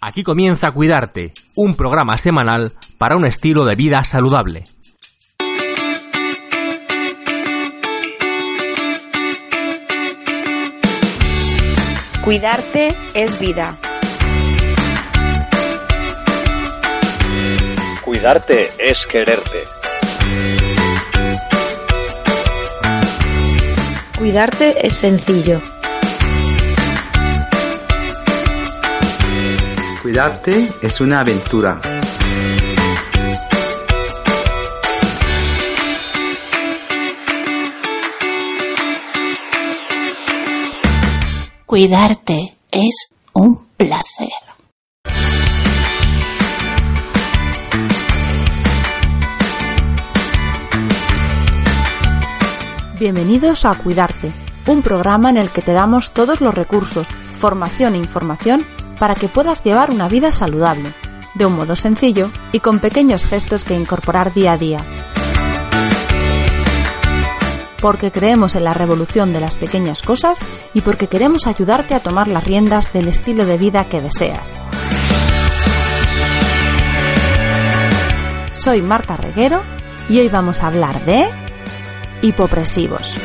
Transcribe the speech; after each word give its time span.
Aquí 0.00 0.22
comienza 0.22 0.70
Cuidarte, 0.70 1.32
un 1.56 1.74
programa 1.74 2.16
semanal 2.18 2.70
para 2.98 3.16
un 3.16 3.26
estilo 3.26 3.64
de 3.64 3.74
vida 3.74 4.04
saludable. 4.04 4.62
Cuidarte 12.22 12.94
es 13.14 13.40
vida. 13.40 13.76
Cuidarte 18.04 18.70
es 18.78 19.04
quererte. 19.04 19.64
Cuidarte 24.16 24.86
es 24.86 24.94
sencillo. 24.94 25.60
Cuidarte 30.02 30.72
es 30.80 31.00
una 31.00 31.20
aventura. 31.20 31.80
Cuidarte 41.66 42.56
es 42.70 43.08
un 43.32 43.66
placer. 43.76 44.28
Bienvenidos 53.00 53.64
a 53.64 53.74
Cuidarte, 53.74 54.30
un 54.68 54.82
programa 54.82 55.30
en 55.30 55.38
el 55.38 55.50
que 55.50 55.60
te 55.60 55.72
damos 55.72 56.12
todos 56.12 56.40
los 56.40 56.54
recursos, 56.54 57.08
formación 57.08 57.96
e 57.96 57.98
información 57.98 58.64
para 58.98 59.14
que 59.14 59.28
puedas 59.28 59.62
llevar 59.62 59.90
una 59.90 60.08
vida 60.08 60.32
saludable, 60.32 60.92
de 61.34 61.46
un 61.46 61.54
modo 61.56 61.76
sencillo 61.76 62.30
y 62.52 62.60
con 62.60 62.80
pequeños 62.80 63.26
gestos 63.26 63.64
que 63.64 63.74
incorporar 63.74 64.34
día 64.34 64.52
a 64.52 64.58
día. 64.58 64.84
Porque 67.80 68.10
creemos 68.10 68.56
en 68.56 68.64
la 68.64 68.74
revolución 68.74 69.32
de 69.32 69.40
las 69.40 69.54
pequeñas 69.54 70.02
cosas 70.02 70.40
y 70.74 70.80
porque 70.80 71.06
queremos 71.06 71.46
ayudarte 71.46 71.94
a 71.94 72.00
tomar 72.00 72.26
las 72.26 72.44
riendas 72.44 72.92
del 72.92 73.06
estilo 73.06 73.46
de 73.46 73.56
vida 73.56 73.88
que 73.88 74.00
deseas. 74.00 74.48
Soy 78.54 78.82
Marta 78.82 79.16
Reguero 79.16 79.62
y 80.08 80.18
hoy 80.18 80.28
vamos 80.28 80.62
a 80.62 80.66
hablar 80.66 81.00
de 81.04 81.28
hipopresivos. 82.22 83.16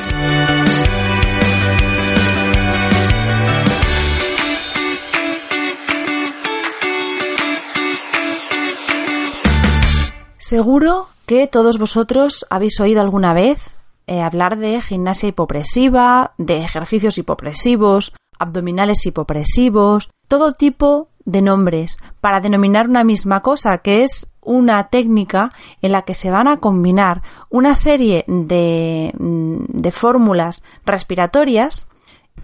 Seguro 10.54 11.08
que 11.26 11.48
todos 11.48 11.80
vosotros 11.80 12.46
habéis 12.52 12.80
oído 12.80 13.02
alguna 13.02 13.33
vez 13.33 13.80
eh, 14.05 14.22
hablar 14.22 14.55
de 14.60 14.80
gimnasia 14.82 15.30
hipopresiva, 15.30 16.36
de 16.38 16.58
ejercicios 16.58 17.17
hipopresivos, 17.17 18.14
abdominales 18.38 19.04
hipopresivos, 19.08 20.11
todo 20.27 20.54
tipo 20.54 21.08
de 21.26 21.42
nombres 21.42 21.98
para 22.22 22.39
denominar 22.39 22.88
una 22.88 23.04
misma 23.04 23.42
cosa, 23.42 23.80
que 23.80 24.04
es 24.04 24.27
una 24.42 24.89
técnica 24.89 25.50
en 25.82 25.92
la 25.92 26.04
que 26.04 26.14
se 26.14 26.30
van 26.30 26.48
a 26.48 26.58
combinar 26.58 27.23
una 27.50 27.76
serie 27.76 28.23
de, 28.27 29.11
de 29.17 29.92
fórmulas 29.92 30.61
respiratorias 30.86 31.88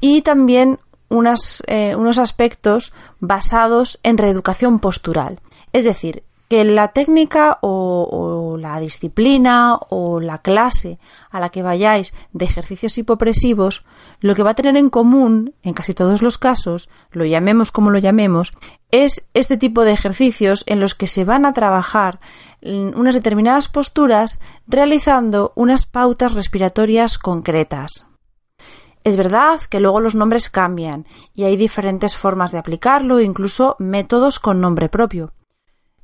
y 0.01 0.23
también 0.23 0.79
eh, 1.67 1.95
unos 1.95 2.17
aspectos 2.17 2.91
basados 3.19 3.99
en 4.01 4.17
reeducación 4.17 4.79
postural. 4.79 5.41
Es 5.73 5.83
decir, 5.83 6.23
que 6.49 6.63
la 6.65 6.89
técnica 6.89 7.59
o, 7.61 8.09
o, 8.11 8.57
la 8.57 8.79
disciplina 8.79 9.77
o 9.89 10.19
la 10.19 10.39
clase 10.39 10.97
a 11.29 11.39
la 11.39 11.49
que 11.49 11.61
vayáis 11.61 12.11
de 12.33 12.45
ejercicios 12.45 12.97
hipopresivos, 12.97 13.85
lo 14.19 14.33
que 14.33 14.41
va 14.41 14.51
a 14.51 14.55
tener 14.55 14.75
en 14.75 14.89
común, 14.89 15.53
en 15.61 15.73
casi 15.75 15.93
todos 15.93 16.23
los 16.23 16.39
casos, 16.39 16.89
lo 17.11 17.23
llamemos 17.23 17.71
como 17.71 17.91
lo 17.91 17.99
llamemos, 17.99 18.51
es 18.91 19.23
este 19.35 19.57
tipo 19.57 19.85
de 19.85 19.91
ejercicios 19.91 20.63
en 20.65 20.79
los 20.79 20.95
que 20.95 21.07
se 21.07 21.23
van 21.23 21.45
a 21.45 21.53
trabajar 21.53 22.19
unas 22.61 23.13
determinadas 23.13 23.69
posturas 23.69 24.39
realizando 24.67 25.53
unas 25.55 25.85
pautas 25.85 26.33
respiratorias 26.33 27.19
concretas. 27.19 28.05
Es 29.03 29.15
verdad 29.15 29.61
que 29.69 29.79
luego 29.79 30.01
los 30.01 30.15
nombres 30.15 30.49
cambian 30.49 31.05
y 31.33 31.43
hay 31.43 31.55
diferentes 31.55 32.17
formas 32.17 32.51
de 32.51 32.57
aplicarlo, 32.57 33.21
incluso 33.21 33.75
métodos 33.79 34.39
con 34.39 34.59
nombre 34.59 34.89
propio. 34.89 35.31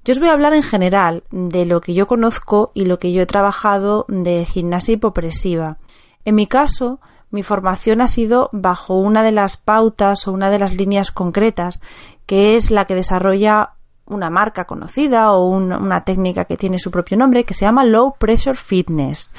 Yo 0.05 0.11
os 0.11 0.19
voy 0.19 0.29
a 0.29 0.33
hablar 0.33 0.53
en 0.53 0.61
general 0.61 1.23
de 1.31 1.65
lo 1.65 1.81
que 1.81 1.95
yo 1.95 2.05
conozco 2.05 2.69
y 2.75 2.85
lo 2.85 2.99
que 2.99 3.11
yo 3.11 3.23
he 3.23 3.25
trabajado 3.25 4.05
de 4.07 4.45
gimnasia 4.45 4.93
hipopresiva. 4.93 5.77
En 6.25 6.35
mi 6.35 6.45
caso, 6.45 6.99
mi 7.31 7.41
formación 7.41 8.01
ha 8.01 8.07
sido 8.07 8.51
bajo 8.53 8.99
una 8.99 9.23
de 9.23 9.31
las 9.31 9.57
pautas 9.57 10.27
o 10.27 10.31
una 10.31 10.51
de 10.51 10.59
las 10.59 10.75
líneas 10.75 11.09
concretas, 11.09 11.81
que 12.27 12.55
es 12.55 12.69
la 12.69 12.85
que 12.85 12.93
desarrolla 12.93 13.71
una 14.05 14.29
marca 14.29 14.65
conocida 14.65 15.31
o 15.31 15.47
una, 15.47 16.03
técnica 16.03 16.45
que 16.45 16.55
tiene 16.55 16.77
su 16.77 16.91
propio 16.91 17.17
nombre, 17.17 17.43
que 17.43 17.55
se 17.55 17.65
llama 17.65 17.83
Low 17.83 18.13
Pressure 18.19 18.55
Fitness. 18.55 19.33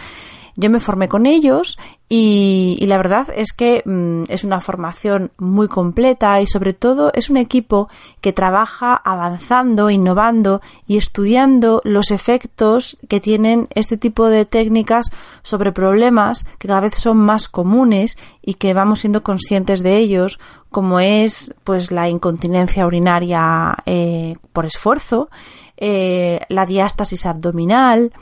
Yo 0.59 0.71
me 0.71 0.81
formé 0.81 1.09
con 1.09 1.27
ellos 1.27 1.79
y, 2.09 2.83
la 2.87 2.97
verdad 2.97 3.29
es 3.35 3.53
que 3.53 3.83
mmm, 3.85 4.23
es 4.29 4.43
una 4.43 4.61
formación 4.61 5.31
muy 5.39 5.69
completa 5.69 6.41
y 6.41 6.47
sobre 6.47 6.73
todo 6.73 7.11
es 7.15 7.29
un 7.29 7.37
equipo 7.37 7.89
que 8.23 8.33
trabaja 8.33 8.95
avanzando, 8.95 9.91
innovando 9.91 10.63
y 10.87 10.97
estudiando 10.97 11.83
los 11.85 12.11
efectos 12.11 12.97
que 13.09 13.21
tienen 13.21 13.69
este 13.75 13.99
tipo 13.99 14.29
de 14.29 14.47
técnicas 14.47 15.11
sobre 15.43 15.73
problemas 15.73 16.45
que 16.59 16.69
cada 16.69 16.81
vez 16.81 16.95
son 16.95 17.19
más 17.19 17.49
comunes 17.49 18.17
y 18.41 18.55
que 18.55 18.73
vamos 18.73 19.01
siendo 19.01 19.23
conscientes 19.23 19.83
de 19.83 19.97
ellos 19.97 20.39
como 20.71 21.01
es 21.01 21.55
pues 21.65 21.91
la 21.91 22.09
incontinencia 22.09 22.87
urinaria 22.87 23.77
eh, 23.85 24.37
por 24.53 24.67
esfuerzo, 24.67 25.29
eh, 25.77 26.41
la 26.49 26.67
diástasis 26.67 27.27
abdominal, 27.27 28.13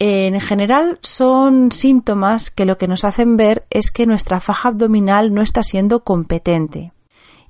en 0.00 0.40
general 0.40 0.98
son 1.02 1.72
síntomas 1.72 2.50
que 2.50 2.64
lo 2.64 2.78
que 2.78 2.88
nos 2.88 3.04
hacen 3.04 3.36
ver 3.36 3.66
es 3.68 3.90
que 3.90 4.06
nuestra 4.06 4.40
faja 4.40 4.70
abdominal 4.70 5.34
no 5.34 5.42
está 5.42 5.62
siendo 5.62 6.04
competente. 6.04 6.92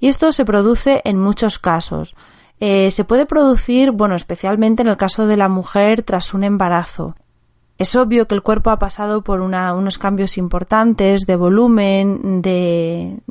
Y 0.00 0.08
esto 0.08 0.32
se 0.32 0.44
produce 0.44 1.00
en 1.04 1.20
muchos 1.20 1.60
casos. 1.60 2.16
Eh, 2.58 2.90
se 2.90 3.04
puede 3.04 3.24
producir, 3.24 3.92
bueno, 3.92 4.16
especialmente 4.16 4.82
en 4.82 4.88
el 4.88 4.96
caso 4.96 5.28
de 5.28 5.36
la 5.36 5.48
mujer 5.48 6.02
tras 6.02 6.34
un 6.34 6.42
embarazo. 6.42 7.14
Es 7.78 7.96
obvio 7.96 8.26
que 8.26 8.34
el 8.34 8.42
cuerpo 8.42 8.68
ha 8.68 8.78
pasado 8.78 9.22
por 9.22 9.40
unos 9.40 9.96
cambios 9.96 10.36
importantes 10.36 11.24
de 11.24 11.36
volumen, 11.36 12.42
de, 12.42 13.22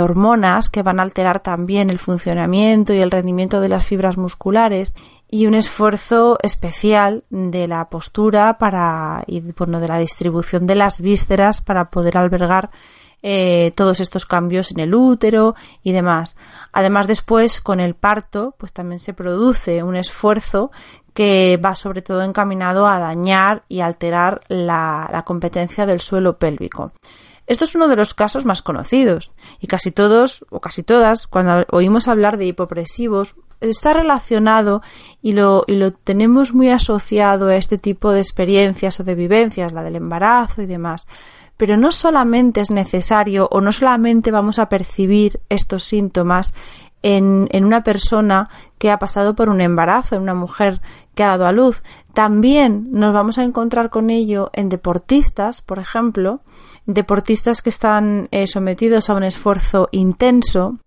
hormonas 0.00 0.68
que 0.68 0.84
van 0.84 1.00
a 1.00 1.02
alterar 1.02 1.40
también 1.40 1.90
el 1.90 1.98
funcionamiento 1.98 2.94
y 2.94 2.98
el 2.98 3.10
rendimiento 3.10 3.60
de 3.60 3.68
las 3.68 3.84
fibras 3.84 4.16
musculares 4.16 4.94
y 5.30 5.46
un 5.46 5.54
esfuerzo 5.54 6.38
especial 6.42 7.24
de 7.30 7.66
la 7.68 7.88
postura 7.90 8.58
para 8.58 9.22
y 9.26 9.40
bueno, 9.40 9.80
de 9.80 9.88
la 9.88 9.98
distribución 9.98 10.66
de 10.66 10.74
las 10.74 11.00
vísceras 11.00 11.60
para 11.60 11.90
poder 11.90 12.16
albergar 12.16 12.70
eh, 13.20 13.72
todos 13.74 14.00
estos 14.00 14.26
cambios 14.26 14.70
en 14.70 14.80
el 14.80 14.94
útero 14.94 15.54
y 15.82 15.92
demás. 15.92 16.36
Además, 16.72 17.06
después, 17.06 17.60
con 17.60 17.80
el 17.80 17.94
parto, 17.94 18.54
pues 18.58 18.72
también 18.72 19.00
se 19.00 19.12
produce 19.12 19.82
un 19.82 19.96
esfuerzo 19.96 20.70
que 21.14 21.60
va 21.62 21.74
sobre 21.74 22.00
todo 22.00 22.22
encaminado 22.22 22.86
a 22.86 23.00
dañar 23.00 23.64
y 23.68 23.80
alterar 23.80 24.42
la, 24.46 25.10
la 25.12 25.24
competencia 25.24 25.84
del 25.84 26.00
suelo 26.00 26.38
pélvico. 26.38 26.92
Esto 27.48 27.64
es 27.64 27.74
uno 27.74 27.88
de 27.88 27.96
los 27.96 28.14
casos 28.14 28.44
más 28.44 28.62
conocidos 28.62 29.32
y 29.58 29.66
casi 29.66 29.90
todos 29.90 30.46
o 30.50 30.60
casi 30.60 30.82
todas 30.82 31.26
cuando 31.26 31.64
oímos 31.70 32.06
hablar 32.06 32.36
de 32.36 32.44
hipopresivos 32.44 33.34
está 33.60 33.92
relacionado 33.92 34.82
y 35.22 35.32
lo, 35.32 35.64
y 35.66 35.76
lo 35.76 35.92
tenemos 35.92 36.54
muy 36.54 36.70
asociado 36.70 37.48
a 37.48 37.56
este 37.56 37.78
tipo 37.78 38.12
de 38.12 38.20
experiencias 38.20 39.00
o 39.00 39.04
de 39.04 39.14
vivencias, 39.14 39.72
la 39.72 39.82
del 39.82 39.96
embarazo 39.96 40.62
y 40.62 40.66
demás. 40.66 41.06
Pero 41.56 41.76
no 41.76 41.90
solamente 41.90 42.60
es 42.60 42.70
necesario 42.70 43.48
o 43.50 43.60
no 43.60 43.72
solamente 43.72 44.30
vamos 44.30 44.58
a 44.58 44.68
percibir 44.68 45.40
estos 45.48 45.84
síntomas 45.84 46.54
en, 47.02 47.48
en 47.50 47.64
una 47.64 47.82
persona 47.82 48.48
que 48.78 48.90
ha 48.90 48.98
pasado 48.98 49.34
por 49.34 49.48
un 49.48 49.60
embarazo, 49.60 50.16
en 50.16 50.22
una 50.22 50.34
mujer 50.34 50.80
que 51.14 51.24
ha 51.24 51.28
dado 51.28 51.46
a 51.46 51.52
luz. 51.52 51.82
También 52.14 52.88
nos 52.92 53.12
vamos 53.12 53.38
a 53.38 53.44
encontrar 53.44 53.90
con 53.90 54.10
ello 54.10 54.50
en 54.52 54.68
deportistas, 54.68 55.62
por 55.62 55.80
ejemplo, 55.80 56.42
deportistas 56.86 57.60
que 57.60 57.70
están 57.70 58.28
eh, 58.30 58.46
sometidos 58.46 59.10
a 59.10 59.14
un 59.14 59.24
esfuerzo 59.24 59.88
intenso 59.90 60.78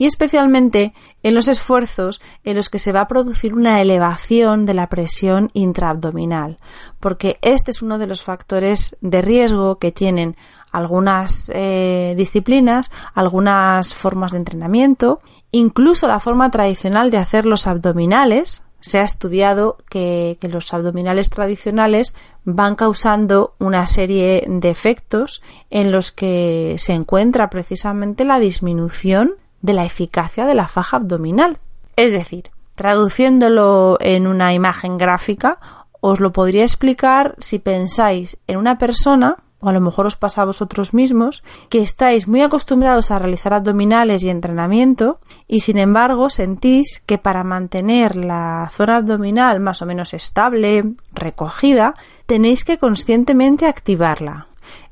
y 0.00 0.06
especialmente 0.06 0.94
en 1.22 1.34
los 1.34 1.46
esfuerzos 1.46 2.22
en 2.42 2.56
los 2.56 2.70
que 2.70 2.78
se 2.78 2.90
va 2.90 3.02
a 3.02 3.08
producir 3.08 3.52
una 3.52 3.82
elevación 3.82 4.64
de 4.64 4.72
la 4.72 4.88
presión 4.88 5.50
intraabdominal, 5.52 6.56
porque 7.00 7.38
este 7.42 7.70
es 7.70 7.82
uno 7.82 7.98
de 7.98 8.06
los 8.06 8.22
factores 8.22 8.96
de 9.02 9.20
riesgo 9.20 9.78
que 9.78 9.92
tienen 9.92 10.36
algunas 10.72 11.52
eh, 11.54 12.14
disciplinas, 12.16 12.90
algunas 13.12 13.94
formas 13.94 14.32
de 14.32 14.38
entrenamiento, 14.38 15.20
incluso 15.50 16.08
la 16.08 16.18
forma 16.18 16.50
tradicional 16.50 17.10
de 17.10 17.18
hacer 17.18 17.44
los 17.44 17.66
abdominales. 17.66 18.62
Se 18.80 19.00
ha 19.00 19.04
estudiado 19.04 19.76
que, 19.90 20.38
que 20.40 20.48
los 20.48 20.72
abdominales 20.72 21.28
tradicionales 21.28 22.14
van 22.44 22.74
causando 22.74 23.54
una 23.58 23.86
serie 23.86 24.46
de 24.48 24.70
efectos 24.70 25.42
en 25.68 25.92
los 25.92 26.10
que 26.10 26.76
se 26.78 26.94
encuentra 26.94 27.50
precisamente 27.50 28.24
la 28.24 28.38
disminución 28.38 29.34
de 29.62 29.72
la 29.72 29.84
eficacia 29.84 30.46
de 30.46 30.54
la 30.54 30.68
faja 30.68 30.96
abdominal. 30.98 31.58
Es 31.96 32.12
decir, 32.12 32.50
traduciéndolo 32.74 33.98
en 34.00 34.26
una 34.26 34.54
imagen 34.54 34.98
gráfica, 34.98 35.58
os 36.00 36.20
lo 36.20 36.32
podría 36.32 36.62
explicar 36.62 37.34
si 37.38 37.58
pensáis 37.58 38.38
en 38.46 38.56
una 38.56 38.78
persona 38.78 39.36
o 39.60 39.68
a 39.68 39.72
lo 39.72 39.80
mejor 39.80 40.06
os 40.06 40.16
pasa 40.16 40.42
a 40.42 40.46
vosotros 40.46 40.94
mismos, 40.94 41.44
que 41.68 41.80
estáis 41.80 42.26
muy 42.26 42.40
acostumbrados 42.40 43.10
a 43.10 43.18
realizar 43.18 43.52
abdominales 43.52 44.22
y 44.22 44.30
entrenamiento 44.30 45.20
y 45.46 45.60
sin 45.60 45.78
embargo 45.78 46.30
sentís 46.30 47.02
que 47.04 47.18
para 47.18 47.44
mantener 47.44 48.16
la 48.16 48.70
zona 48.74 48.96
abdominal 48.96 49.60
más 49.60 49.82
o 49.82 49.86
menos 49.86 50.14
estable, 50.14 50.94
recogida, 51.12 51.94
tenéis 52.24 52.64
que 52.64 52.78
conscientemente 52.78 53.66
activarla. 53.66 54.46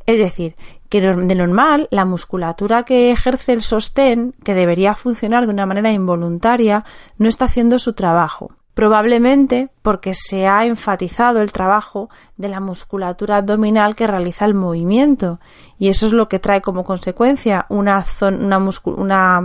Es 0.05 0.19
decir, 0.19 0.55
que 0.89 1.01
de 1.01 1.35
normal 1.35 1.89
la 1.91 2.05
musculatura 2.05 2.85
que 2.85 3.11
ejerce 3.11 3.53
el 3.53 3.63
sostén, 3.63 4.35
que 4.45 4.55
debería 4.55 4.95
funcionar 4.95 5.47
de 5.47 5.53
una 5.53 5.67
manera 5.67 5.93
involuntaria, 5.93 6.85
no 7.19 7.29
está 7.29 7.47
haciendo 7.47 7.79
su 7.79 7.93
trabajo 7.93 8.58
probablemente 8.79 9.71
porque 9.83 10.15
se 10.15 10.47
ha 10.47 10.65
enfatizado 10.65 11.41
el 11.41 11.51
trabajo 11.51 12.11
de 12.37 12.49
la 12.49 12.61
musculatura 12.61 13.39
abdominal 13.39 13.97
que 13.97 14.07
realiza 14.07 14.45
el 14.45 14.55
movimiento 14.55 15.41
y 15.81 15.89
eso 15.89 16.07
es 16.07 16.13
lo 16.13 16.29
que 16.29 16.39
trae 16.39 16.63
como 16.63 16.85
consecuencia 16.85 17.67
una, 17.71 18.05
una, 18.21 19.41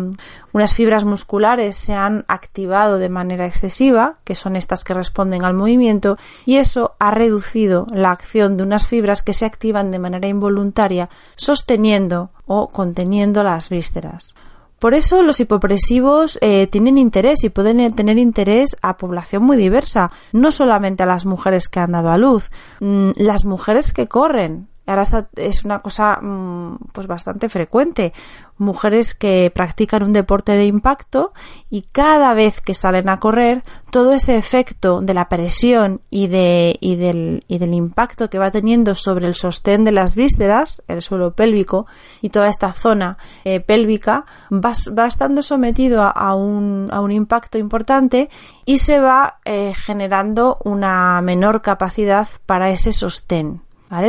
unas 0.53 0.73
fibras 0.75 1.03
musculares 1.03 1.75
se 1.77 1.95
han 1.95 2.25
activado 2.27 2.99
de 2.99 3.09
manera 3.09 3.47
excesiva, 3.47 4.17
que 4.23 4.35
son 4.35 4.55
estas 4.55 4.83
que 4.83 4.93
responden 4.93 5.43
al 5.43 5.55
movimiento, 5.55 6.15
y 6.45 6.57
eso 6.57 6.93
ha 6.99 7.09
reducido 7.09 7.87
la 7.89 8.11
acción 8.11 8.55
de 8.55 8.65
unas 8.65 8.85
fibras 8.85 9.23
que 9.23 9.33
se 9.33 9.45
activan 9.45 9.89
de 9.89 9.97
manera 9.97 10.27
involuntaria 10.27 11.09
sosteniendo 11.35 12.29
o 12.45 12.69
conteniendo 12.69 13.41
las 13.41 13.69
vísceras. 13.69 14.35
Por 14.83 14.95
eso 14.95 15.23
los 15.23 15.39
hipopresivos 15.39 16.37
eh, 16.41 16.67
tienen 16.67 16.97
interés 16.97 17.45
y 17.45 17.49
pueden 17.49 17.95
tener 17.95 18.17
interés 18.17 18.75
a 18.81 18.97
población 18.97 19.43
muy 19.43 19.55
diversa, 19.55 20.11
no 20.33 20.51
solamente 20.51 21.03
a 21.03 21.05
las 21.05 21.25
mujeres 21.25 21.69
que 21.69 21.79
han 21.79 21.93
dado 21.93 22.09
a 22.09 22.17
luz, 22.17 22.51
mm, 22.81 23.11
las 23.15 23.45
mujeres 23.45 23.93
que 23.93 24.09
corren, 24.09 24.67
ahora 24.85 25.03
es 25.35 25.63
una 25.63 25.79
cosa 25.79 26.19
mm, 26.21 26.77
pues 26.91 27.07
bastante 27.07 27.49
frecuente. 27.49 28.13
Mujeres 28.57 29.15
que 29.15 29.51
practican 29.53 30.03
un 30.03 30.13
deporte 30.13 30.51
de 30.51 30.65
impacto 30.65 31.33
y 31.69 31.81
cada 31.81 32.33
vez 32.33 32.61
que 32.61 32.75
salen 32.75 33.09
a 33.09 33.19
correr 33.19 33.63
todo 33.89 34.13
ese 34.13 34.37
efecto 34.37 35.01
de 35.01 35.13
la 35.13 35.27
presión 35.27 36.01
y, 36.09 36.27
de, 36.27 36.77
y, 36.79 36.95
del, 36.95 37.43
y 37.47 37.57
del 37.57 37.73
impacto 37.73 38.29
que 38.29 38.37
va 38.37 38.51
teniendo 38.51 38.93
sobre 38.93 39.27
el 39.27 39.33
sostén 39.33 39.85
de 39.85 39.91
las 39.91 40.15
vísceras 40.15 40.83
el 40.87 41.01
suelo 41.01 41.33
pélvico 41.33 41.87
y 42.21 42.29
toda 42.29 42.47
esta 42.47 42.73
zona 42.73 43.17
eh, 43.43 43.59
pélvica 43.59 44.25
va, 44.51 44.73
va, 44.97 45.07
estando 45.07 45.41
sometido 45.41 46.03
a, 46.03 46.35
un, 46.35 46.89
a, 46.91 47.01
un, 47.01 47.11
impacto 47.11 47.57
importante 47.57 48.29
y 48.65 48.77
se 48.77 48.99
va 48.99 49.39
eh, 49.45 49.73
generando 49.73 50.59
una 50.63 51.21
menor 51.21 51.61
capacidad 51.61 52.27
para 52.45 52.69
ese 52.69 52.93
sostén 52.93 53.61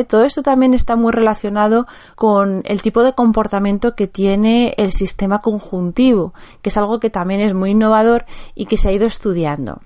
todo 0.07 0.25
esto 0.25 0.43
también 0.43 0.75
está 0.75 0.97
muy 0.97 1.13
relacionado 1.13 1.87
con 2.15 2.63
el 2.65 2.83
tipo 2.83 3.03
de 3.03 3.13
comportamiento 3.13 3.95
que 3.95 4.07
tiene 4.07 4.75
el 4.79 4.93
sistema 4.93 5.41
conjuntivo, 5.41 6.35
que 6.63 6.71
es 6.71 6.77
algo 6.77 7.01
que 7.01 7.11
también 7.11 7.41
es 7.41 7.55
muy 7.55 7.71
innovador 7.71 8.25
y 8.55 8.67
que 8.67 8.79
se 8.79 8.89
ha 8.89 8.93
ido 8.93 9.07
estudiando. 9.07 9.81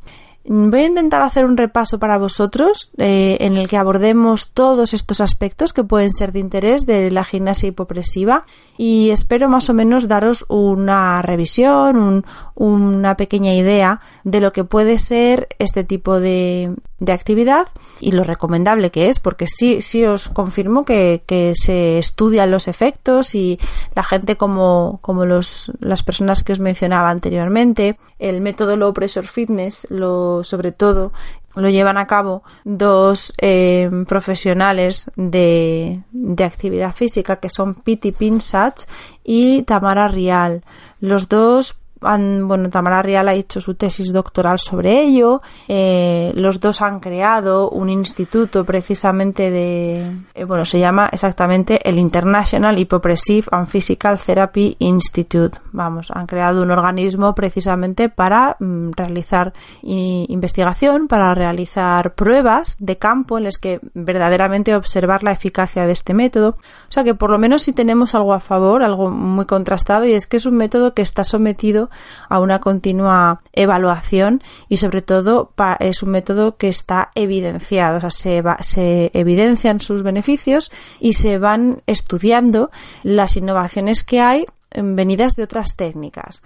Voy 0.51 0.81
a 0.81 0.87
intentar 0.87 1.21
hacer 1.21 1.45
un 1.45 1.59
repaso 1.59 1.99
para 1.99 2.17
vosotros 2.17 2.91
eh, 2.97 3.37
en 3.41 3.59
el 3.59 3.69
que 3.69 3.77
abordemos 3.77 4.53
todos 4.53 4.95
estos 4.95 5.21
aspectos 5.21 5.75
que 5.75 5.85
pueden 5.85 6.09
ser 6.09 6.33
de 6.33 6.39
interés 6.39 6.87
de 6.87 7.11
la 7.11 7.23
gimnasia 7.23 7.69
hipopresiva 7.69 8.47
y 8.79 9.11
espero 9.11 9.51
más 9.51 9.69
o 9.69 9.75
menos 9.75 10.09
daros 10.09 10.47
una 10.49 11.21
revisión, 11.21 12.25
una 12.55 13.17
pequeña 13.19 13.53
idea 13.53 14.01
de 14.25 14.41
lo 14.41 14.55
que 14.55 14.65
puede 14.65 14.99
ser 14.99 15.49
este 15.59 15.85
tipo 15.85 16.19
de, 16.19 16.75
de 17.01 17.13
actividad 17.13 17.69
y 18.01 18.13
lo 18.13 18.25
recomendable 18.25 18.91
que 18.91 19.09
es, 19.09 19.21
porque 19.21 19.47
sí, 19.47 19.81
sí 19.81 20.05
os 20.05 20.29
confirmo 20.29 20.85
que, 20.85 21.23
que, 21.27 21.53
se 21.55 21.99
estudian 21.99 22.51
los 22.51 22.67
efectos 22.67 23.35
y 23.35 23.59
la 23.95 24.03
gente 24.03 24.37
como, 24.37 24.99
como 25.01 25.25
los, 25.25 25.73
las 25.81 26.03
personas 26.03 26.43
que 26.43 26.53
os 26.53 26.61
mencionaba 26.61 27.11
anteriormente, 27.11 27.99
el 28.19 28.41
método 28.41 28.77
Low 28.77 28.93
Pressure 28.93 29.27
Fitness, 29.27 29.87
lo, 29.91 30.43
sobre 30.43 30.73
todo, 30.73 31.13
lo 31.55 31.69
llevan 31.69 31.99
a 31.99 32.07
cabo 32.07 32.43
dos 32.65 33.33
eh, 33.39 33.91
profesionales 34.07 35.11
de, 35.17 36.03
de, 36.13 36.45
actividad 36.45 36.95
física 36.95 37.37
que 37.37 37.51
son 37.51 37.75
Piti 37.75 38.13
Pinsatz 38.13 38.87
y 39.25 39.63
Tamara 39.63 40.09
Rial. 40.09 40.65
Los 41.01 41.29
dos 41.29 41.81
bueno, 42.01 42.71
Tamara 42.71 43.03
Rial 43.03 43.29
ha 43.29 43.35
hecho 43.35 43.61
su 43.61 43.75
tesis 43.75 44.13
doctoral 44.13 44.59
sobre 44.59 45.01
ello. 45.01 45.43
Eh, 45.67 46.33
los 46.35 46.61
dos 46.61 46.83
han 46.83 47.01
creado 47.01 47.71
un 47.71 47.91
instituto 47.91 48.65
precisamente 48.65 49.51
de, 49.51 50.11
eh, 50.35 50.45
bueno, 50.45 50.65
se 50.65 50.79
llama 50.79 51.09
exactamente 51.13 51.81
el 51.89 51.99
International 51.99 52.79
Hypopressive 52.79 53.49
and 53.51 53.69
Physical 53.69 54.19
Therapy 54.19 54.77
Institute. 54.79 55.59
Vamos, 55.73 56.11
han 56.11 56.27
creado 56.27 56.63
un 56.63 56.71
organismo 56.71 57.35
precisamente 57.35 58.09
para 58.09 58.57
mm, 58.59 58.91
realizar 58.97 59.53
investigación, 59.83 61.09
para 61.09 61.35
realizar 61.35 62.15
pruebas 62.15 62.77
de 62.79 62.99
campo 62.99 63.39
en 63.39 63.45
las 63.45 63.59
que 63.59 63.81
verdaderamente 63.95 64.75
observar 64.75 65.23
la 65.23 65.33
eficacia 65.33 65.87
de 65.87 65.93
este 65.93 66.15
método. 66.15 66.51
O 66.89 66.93
sea 66.93 67.05
que 67.05 67.15
por 67.15 67.31
lo 67.31 67.39
menos 67.39 67.63
si 67.63 67.73
tenemos 67.73 68.15
algo 68.15 68.35
a 68.35 68.41
favor, 68.41 68.83
algo 68.83 69.11
muy 69.11 69.47
contrastado, 69.47 70.05
y 70.05 70.13
es 70.13 70.27
que 70.27 70.37
es 70.37 70.47
un 70.47 70.57
método 70.57 70.95
que 70.95 71.03
está 71.03 71.25
sometido 71.25 71.88
a 72.29 72.41
una 72.41 72.61
continua 72.61 73.41
evaluación 73.53 74.43
y 74.69 74.79
sobre 74.79 75.03
todo 75.03 75.53
es 75.81 76.03
un 76.03 76.11
método 76.11 76.57
que 76.57 76.69
está 76.69 77.11
evidenciado, 77.15 77.99
o 77.99 78.11
sea, 78.11 78.57
se, 78.61 79.11
evidencian 79.15 79.81
sus 79.81 80.03
beneficios 80.03 80.71
y 81.01 81.15
se 81.15 81.39
van 81.39 81.83
estudiando 81.87 82.71
las 83.03 83.37
innovaciones 83.37 84.05
que 84.05 84.21
hay 84.21 84.47
venidas 84.75 85.37
de 85.37 85.45
otras 85.45 85.77
técnicas. 85.77 86.43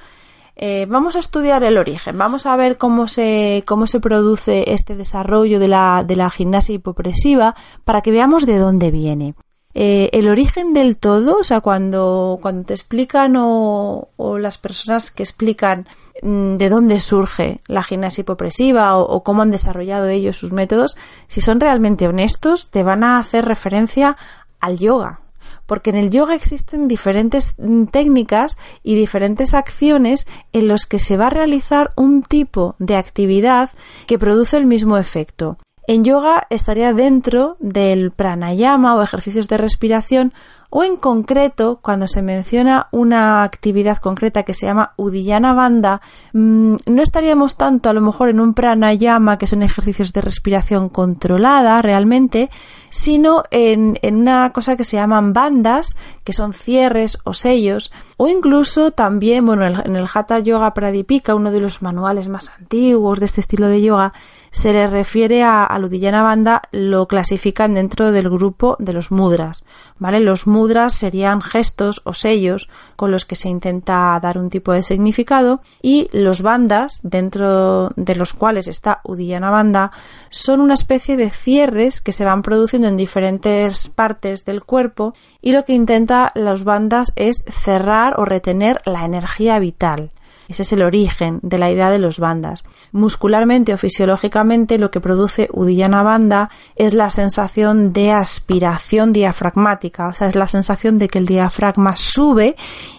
Eh, 0.55 0.87
vamos 0.89 1.17
a 1.17 1.21
estudiar 1.21 1.65
el 1.65 1.79
origen, 1.79 2.19
vamos 2.19 2.45
a 2.45 2.57
ver 2.57 2.77
cómo 2.77 3.09
se, 3.09 3.65
cómo 3.67 3.87
se 3.87 4.01
produce 4.01 4.73
este 4.73 4.95
desarrollo 4.95 5.59
de 5.59 5.69
la, 5.69 6.05
de 6.07 6.15
la 6.15 6.31
gimnasia 6.31 6.75
hipopresiva 6.75 7.55
para 7.85 8.03
que 8.03 8.11
veamos 8.11 8.45
de 8.45 8.59
dónde 8.59 8.91
viene. 8.91 9.35
Eh, 9.75 10.11
el 10.13 10.29
origen 10.29 10.75
del 10.75 10.99
todo, 10.99 11.39
o 11.39 11.45
sea, 11.45 11.61
cuando, 11.61 12.39
cuando 12.43 12.65
te 12.65 12.75
explican 12.75 13.35
o, 13.37 14.09
las 14.39 14.59
personas 14.59 15.11
que 15.11 15.23
explican 15.23 15.87
mm, 16.23 16.57
de 16.57 16.69
dónde 16.69 17.01
surge 17.01 17.61
la 17.67 17.83
gimnasia 17.83 18.21
hipopresiva 18.21 18.99
o, 18.99 19.23
cómo 19.23 19.43
han 19.43 19.51
desarrollado 19.51 20.09
ellos 20.09 20.37
sus 20.37 20.53
métodos, 20.53 20.97
si 21.27 21.41
son 21.41 21.59
realmente 21.59 22.07
honestos, 22.07 22.71
te 22.71 22.83
van 22.83 23.03
a 23.03 23.19
hacer 23.19 23.47
referencia 23.47 24.17
al 24.61 24.79
yoga. 24.79 25.21
Porque 25.65 25.91
en 25.91 25.97
el 25.97 26.11
yoga 26.11 26.35
existen 26.35 26.87
diferentes 26.87 27.55
mm, 27.57 27.85
técnicas 27.85 28.59
y 28.83 28.95
diferentes 28.95 29.55
acciones 29.55 30.27
en 30.53 30.69
los 30.69 30.85
que 30.85 30.99
se 30.99 31.17
va 31.17 31.29
a 31.29 31.31
realizar 31.31 31.91
un 31.97 32.23
tipo 32.23 32.77
de 32.79 32.97
actividad 32.97 33.71
que 34.07 34.19
produce 34.19 34.59
el 34.59 34.67
mismo 34.67 34.99
efecto. 34.99 35.57
En 35.87 36.05
yoga 36.05 36.47
estaría 36.49 36.93
dentro 36.93 37.57
del 37.59 38.13
pranayama 38.13 38.95
o 38.95 39.03
ejercicios 39.03 39.49
de 39.49 39.59
respiración 39.59 40.33
o 40.75 40.85
en 40.85 40.97
concreto 40.97 41.81
cuando 41.83 42.09
se 42.09 42.23
menciona 42.23 42.89
una 42.93 43.43
actividad 43.43 43.99
concreta 43.99 44.45
que 44.45 44.55
se 44.55 44.65
llama 44.65 44.95
Udiyana 44.97 45.53
Banda, 45.53 46.01
mm, 46.33 46.77
no 46.87 47.03
estaríamos 47.03 47.59
tanto 47.59 47.91
a 47.91 47.93
lo 47.93 48.01
mejor 48.01 48.31
en 48.31 48.41
un 48.41 48.55
pranayama 48.55 49.37
que 49.37 49.47
son 49.47 49.63
ejercicios 49.63 50.15
de 50.15 50.23
respiración 50.23 50.89
controlada 50.89 51.83
realmente, 51.83 52.49
sino 52.89 53.43
en, 53.51 53.99
en, 54.01 54.17
una 54.17 54.51
cosa 54.55 54.75
que 54.77 54.85
se 54.85 54.97
llaman 54.97 55.35
bandas, 55.35 55.95
que 56.25 56.33
son 56.33 56.55
cierres 56.55 57.19
o 57.25 57.35
sellos, 57.35 57.93
o 58.17 58.29
incluso 58.29 58.93
también, 58.93 59.45
bueno, 59.45 59.67
en 59.67 59.95
el 59.95 60.09
Hatha 60.11 60.39
Yoga 60.39 60.73
Pradipika, 60.73 61.35
uno 61.35 61.51
de 61.51 61.61
los 61.61 61.83
manuales 61.83 62.29
más 62.29 62.49
antiguos 62.49 63.21
de 63.21 63.27
este 63.27 63.43
estilo 63.43 63.69
de 63.69 63.83
yoga, 63.83 64.15
se 64.53 64.73
le 64.73 64.87
refiere 64.87 65.43
a, 65.43 65.65
a 65.65 65.79
Ludillana 65.79 66.23
Banda, 66.23 66.63
lo 66.71 67.09
clasifican 67.09 67.75
dentro 67.75 68.13
del 68.13 68.31
grupo 68.31 68.77
de 68.79 68.93
los 68.93 69.11
mudras, 69.11 69.65
¿vale? 69.99 70.21
Los 70.21 70.47
mudras 70.47 70.93
serían 70.95 71.41
gestos 71.41 72.03
o 72.05 72.13
sellos 72.13 72.69
con 72.95 73.11
los 73.11 73.25
que 73.25 73.35
se 73.35 73.49
intenta 73.49 74.21
dar 74.23 74.39
un 74.39 74.51
tipo 74.51 74.73
de 74.73 74.83
significado 74.83 75.63
y 75.81 76.09
los 76.13 76.43
bandas, 76.43 77.01
dentro 77.03 77.91
de 77.97 78.15
los 78.15 78.35
cuales 78.35 78.69
está 78.69 79.01
Udillana 79.05 79.51
Banda, 79.51 79.91
son 80.29 80.61
una 80.61 80.75
especie 80.75 81.17
de 81.17 81.31
cierres 81.31 82.01
que 82.01 82.13
se 82.13 82.27
van 82.27 82.43
produciendo 82.43 82.89
en 82.89 82.97
diferentes 82.97 83.89
partes 83.89 84.45
del 84.45 84.63
cuerpo 84.63 85.15
y 85.41 85.53
lo 85.53 85.65
que 85.65 85.73
intenta 85.73 86.31
las 86.35 86.63
bandas 86.63 87.13
es 87.17 87.43
cerrar 87.49 88.21
o 88.21 88.27
retener 88.27 88.81
la 88.85 89.05
energía 89.05 89.59
vital. 89.59 90.11
Ese 90.53 90.65
es 90.65 90.73
el 90.75 90.83
origen 90.83 91.41
de 91.43 91.57
la 91.57 91.71
idea 91.71 91.89
de 91.89 91.99
los 91.99 92.19
bandas. 92.19 92.65
Muscularmente 92.93 93.73
o 93.73 93.79
fisiológicamente 93.79 94.77
lo 94.77 94.91
que 94.91 95.01
produce 95.01 95.49
Udillana 95.51 96.03
banda 96.03 96.51
es 96.77 96.93
la 96.93 97.09
sensación 97.09 97.95
de 97.95 98.13
aspiración 98.13 99.15
diafragmática, 99.15 100.09
o 100.09 100.15
sea, 100.15 100.29
es 100.29 100.35
la 100.35 100.47
sensación 100.47 100.99
de 100.99 101.09
que 101.09 101.21
el 101.21 101.25
diafragma 101.25 101.97
sube 101.97 102.55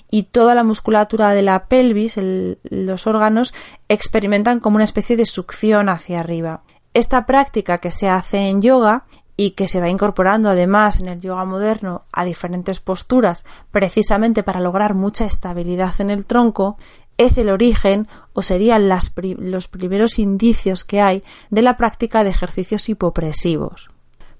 y 0.10 0.24
toda 0.24 0.55
la 0.55 0.63
musculatura 0.63 1.36
de 1.36 1.43
la 1.43 1.65
pelvis, 1.65 2.17
el, 2.17 2.57
los 2.63 3.05
órganos, 3.05 3.53
experimentan 3.88 4.60
como 4.60 4.77
una 4.77 4.83
especie 4.83 5.15
de 5.15 5.27
succión 5.27 5.89
hacia 5.89 6.22
arriba. 6.22 6.63
Esta 6.95 7.27
práctica 7.27 7.77
que 7.77 7.91
se 7.91 8.10
hace 8.10 8.50
en 8.50 8.63
yoga 8.63 9.05
y 9.36 9.51
que 9.51 9.67
se 9.67 9.79
va 9.79 9.89
incorporando 9.89 10.50
además 10.50 11.00
en 11.00 11.07
el 11.07 11.22
yoga 11.22 11.45
moderno 11.45 12.03
a 12.12 12.24
diferentes 12.24 12.79
posturas 12.79 13.45
precisamente 13.72 14.43
para 14.43 14.60
lograr 14.60 14.93
mucha 14.93 15.25
estabilidad 15.25 15.93
en 16.00 16.12
el 16.12 16.25
tronco, 16.25 16.77
es 17.17 17.38
el 17.38 17.50
origen 17.50 18.08
o 18.34 18.41
serían 18.41 18.89
los 18.89 19.67
primeros 19.67 20.20
indicios 20.20 20.84
que 20.84 21.01
hay 21.01 21.24
de 21.50 21.62
la 21.62 21.77
práctica 21.77 22.24
de 22.24 22.29
ejercicios 22.29 22.89
hipopresivos. 22.89 23.89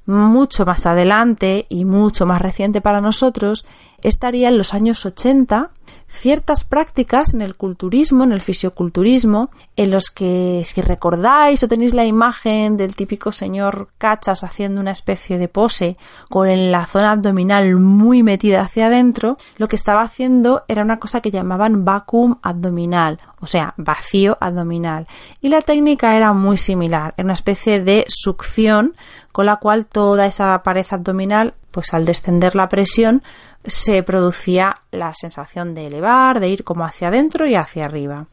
Mucho 0.06 0.66
más 0.66 0.86
adelante 0.86 1.66
y 1.70 1.86
mucho 1.86 2.26
más 2.26 2.42
reciente 2.42 2.82
para 2.82 3.00
nosotros 3.00 3.66
estaría 4.04 4.50
en 4.50 4.58
los 4.58 4.74
años 4.74 5.06
80 5.06 5.72
ciertas 6.14 6.64
prácticas 6.64 7.34
en 7.34 7.42
el 7.42 7.56
culturismo, 7.56 8.24
en 8.24 8.32
el 8.32 8.42
fisioculturismo, 8.42 9.50
en 9.76 9.92
los 9.92 10.12
que, 10.12 10.62
si 10.64 10.82
recordáis 10.82 11.64
o 11.64 11.68
tenéis 11.68 11.94
la 11.94 12.06
imagen 12.06 12.78
del 12.78 12.96
típico 12.96 13.32
señor 13.32 13.90
cachas 13.98 14.44
haciendo 14.44 14.80
una 14.80 14.92
especie 14.92 15.38
de 15.38 15.48
pose 15.48 15.98
con 16.30 16.72
la 16.72 16.86
zona 16.86 17.12
abdominal 17.12 17.76
muy 17.76 18.22
metida 18.22 18.62
hacia 18.62 18.88
adentro, 18.88 19.38
lo 19.58 19.68
que 19.68 19.76
estaba 19.76 20.04
haciendo 20.04 20.64
era 20.68 20.84
una 20.84 21.00
cosa 21.00 21.20
que 21.20 21.32
llamaban 21.32 21.84
vacuum 21.84 22.38
abdominal, 22.44 23.20
o 23.40 23.48
sea, 23.48 23.74
vacío 23.78 24.38
abdominal. 24.40 25.08
Y 25.42 25.50
la 25.50 25.62
técnica 25.62 26.16
era 26.16 26.32
muy 26.32 26.58
similar, 26.58 27.16
era 27.18 27.26
una 27.26 27.34
especie 27.34 27.82
de 27.82 28.06
succión 28.08 28.96
con 29.32 29.48
la 29.48 29.56
cual 29.56 29.88
toda 29.88 30.28
esa 30.28 30.62
pared 30.62 30.86
abdominal, 30.92 31.56
pues 31.74 31.94
al 31.94 32.06
descender 32.06 32.56
la 32.56 32.70
presión, 32.70 33.24
se 33.66 34.04
producía 34.04 34.84
la 34.92 35.14
sensación 35.14 35.74
de 35.74 35.88
elevar, 35.88 36.40
de 36.40 36.50
ir 36.50 36.64
como 36.64 36.86
hacia 36.86 37.08
adentro 37.08 37.48
y 37.48 37.56
hacia 37.56 37.86
arriba. 37.86 38.28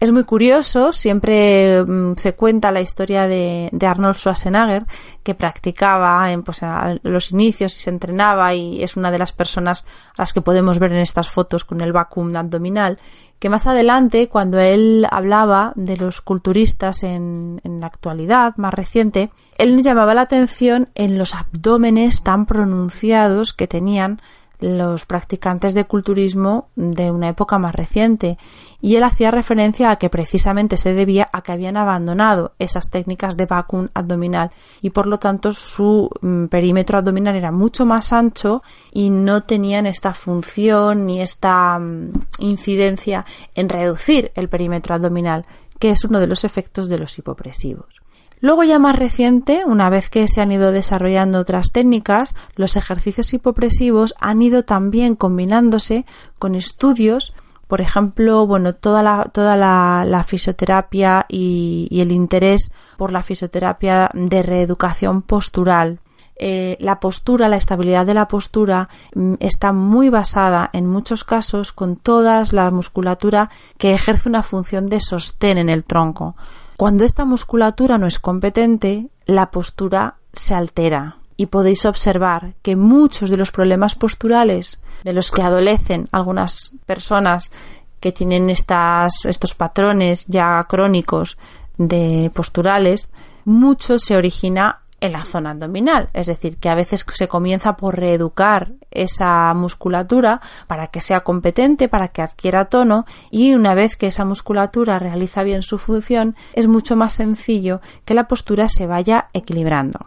Es 0.00 0.10
muy 0.10 0.24
curioso, 0.24 0.92
siempre 0.92 1.80
mm, 1.84 2.16
se 2.16 2.34
cuenta 2.34 2.72
la 2.72 2.80
historia 2.80 3.28
de, 3.28 3.70
Arnold 3.80 4.16
Schwarzenegger, 4.16 4.84
que 5.22 5.36
practicaba 5.36 6.32
en 6.32 6.42
pues, 6.42 6.60
los 7.04 7.30
inicios 7.30 7.76
y 7.76 7.78
se 7.78 7.90
entrenaba 7.90 8.52
y 8.52 8.82
es 8.82 8.96
una 8.96 9.12
de 9.12 9.18
las 9.18 9.32
personas 9.32 9.84
a 10.16 10.22
las 10.22 10.32
que 10.32 10.40
podemos 10.40 10.80
ver 10.80 10.90
en 10.90 10.98
estas 10.98 11.28
fotos 11.28 11.64
con 11.64 11.80
el 11.82 11.92
vacuum 11.92 12.34
abdominal, 12.34 12.98
que 13.42 13.48
más 13.48 13.66
adelante, 13.66 14.28
cuando 14.28 14.60
él 14.60 15.04
hablaba 15.10 15.72
de 15.74 15.96
los 15.96 16.20
culturistas 16.20 17.02
en, 17.02 17.60
en 17.64 17.80
la 17.80 17.88
actualidad 17.88 18.54
más 18.56 18.72
reciente, 18.72 19.32
él 19.58 19.82
llamaba 19.82 20.14
la 20.14 20.20
atención 20.20 20.90
en 20.94 21.18
los 21.18 21.34
abdómenes 21.34 22.22
tan 22.22 22.46
pronunciados 22.46 23.52
que 23.52 23.66
tenían 23.66 24.22
los 24.62 25.04
practicantes 25.04 25.74
de 25.74 25.84
culturismo 25.84 26.68
de 26.76 27.10
una 27.10 27.28
época 27.28 27.58
más 27.58 27.74
reciente 27.74 28.38
y 28.80 28.96
él 28.96 29.04
hacía 29.04 29.30
referencia 29.30 29.90
a 29.90 29.96
que 29.96 30.08
precisamente 30.08 30.76
se 30.76 30.94
debía 30.94 31.28
a 31.32 31.42
que 31.42 31.52
habían 31.52 31.76
abandonado 31.76 32.52
esas 32.58 32.88
técnicas 32.88 33.36
de 33.36 33.46
vacuum 33.46 33.88
abdominal 33.92 34.50
y 34.80 34.90
por 34.90 35.06
lo 35.06 35.18
tanto 35.18 35.52
su 35.52 36.08
mm, 36.20 36.46
perímetro 36.46 36.98
abdominal 36.98 37.36
era 37.36 37.50
mucho 37.50 37.84
más 37.86 38.12
ancho 38.12 38.62
y 38.92 39.10
no 39.10 39.42
tenían 39.42 39.86
esta 39.86 40.14
función 40.14 41.06
ni 41.06 41.20
esta 41.20 41.78
mm, 41.78 42.10
incidencia 42.38 43.26
en 43.54 43.68
reducir 43.68 44.32
el 44.34 44.48
perímetro 44.48 44.94
abdominal 44.94 45.44
que 45.78 45.90
es 45.90 46.04
uno 46.04 46.20
de 46.20 46.28
los 46.28 46.44
efectos 46.44 46.88
de 46.88 46.98
los 46.98 47.18
hipopresivos. 47.18 48.01
Luego 48.42 48.64
ya 48.64 48.80
más 48.80 48.96
reciente, 48.96 49.62
una 49.64 49.88
vez 49.88 50.10
que 50.10 50.26
se 50.26 50.40
han 50.40 50.50
ido 50.50 50.72
desarrollando 50.72 51.38
otras 51.38 51.70
técnicas, 51.70 52.34
los 52.56 52.76
ejercicios 52.76 53.32
hipopresivos 53.32 54.14
han 54.18 54.42
ido 54.42 54.64
también 54.64 55.14
combinándose 55.14 56.04
con 56.40 56.56
estudios 56.56 57.34
por 57.68 57.80
ejemplo, 57.80 58.46
bueno, 58.46 58.74
toda 58.74 59.02
la, 59.02 59.30
toda 59.32 59.56
la, 59.56 60.24
fisioterapia 60.24 61.24
y, 61.26 61.88
el 61.90 62.12
interés 62.12 62.70
por 62.98 63.12
la 63.12 63.22
fisioterapia 63.22 64.10
de 64.12 64.42
reeducación 64.42 65.22
postural. 65.22 66.00
Eh, 66.36 66.76
la 66.80 67.00
postura, 67.00 67.48
la 67.48 67.56
estabilidad 67.56 68.04
de 68.04 68.12
la 68.12 68.28
postura 68.28 68.90
mm, 69.14 69.36
está 69.40 69.72
muy 69.72 70.10
basada 70.10 70.68
en 70.74 70.86
muchos 70.86 71.24
casos 71.24 71.72
con 71.72 71.96
toda 71.96 72.44
la 72.50 72.70
musculatura 72.70 73.48
que 73.78 73.94
ejerce 73.94 74.28
una 74.28 74.42
función 74.42 74.86
de 74.86 75.00
sostén 75.00 75.56
en 75.56 75.70
el 75.70 75.84
tronco. 75.84 76.36
Cuando 76.82 77.04
esta 77.04 77.24
musculatura 77.24 77.96
no 77.96 78.08
es 78.08 78.18
competente, 78.18 79.06
la 79.24 79.52
postura 79.52 80.16
se 80.32 80.56
altera. 80.56 81.18
Y 81.36 81.46
podéis 81.46 81.86
observar 81.86 82.54
que 82.60 82.74
muchos 82.74 83.30
de 83.30 83.36
los 83.36 83.52
problemas 83.52 83.94
posturales 83.94 84.80
de 85.04 85.12
los 85.12 85.30
que 85.30 85.42
adolecen 85.42 86.08
algunas 86.10 86.72
personas 86.84 87.52
que 88.00 88.10
tienen 88.10 88.50
estos 88.50 89.54
patrones 89.54 90.26
ya 90.26 90.66
crónicos 90.68 91.38
de 91.78 92.32
posturales, 92.34 93.12
mucho 93.44 94.00
se 94.00 94.16
origina 94.16 94.81
en 95.02 95.12
la 95.12 95.24
zona 95.24 95.50
abdominal. 95.50 96.08
Es 96.14 96.26
decir, 96.26 96.56
que 96.56 96.70
a 96.70 96.74
veces 96.74 97.04
se 97.10 97.28
comienza 97.28 97.76
por 97.76 97.98
reeducar 97.98 98.72
esa 98.90 99.52
musculatura 99.52 100.40
para 100.68 100.86
que 100.86 101.00
sea 101.00 101.20
competente, 101.20 101.88
para 101.88 102.08
que 102.08 102.22
adquiera 102.22 102.66
tono 102.66 103.04
y 103.30 103.54
una 103.54 103.74
vez 103.74 103.96
que 103.96 104.06
esa 104.06 104.24
musculatura 104.24 105.00
realiza 105.00 105.42
bien 105.42 105.62
su 105.62 105.78
función, 105.78 106.36
es 106.54 106.68
mucho 106.68 106.94
más 106.96 107.14
sencillo 107.14 107.80
que 108.04 108.14
la 108.14 108.28
postura 108.28 108.68
se 108.68 108.86
vaya 108.86 109.28
equilibrando. 109.32 110.06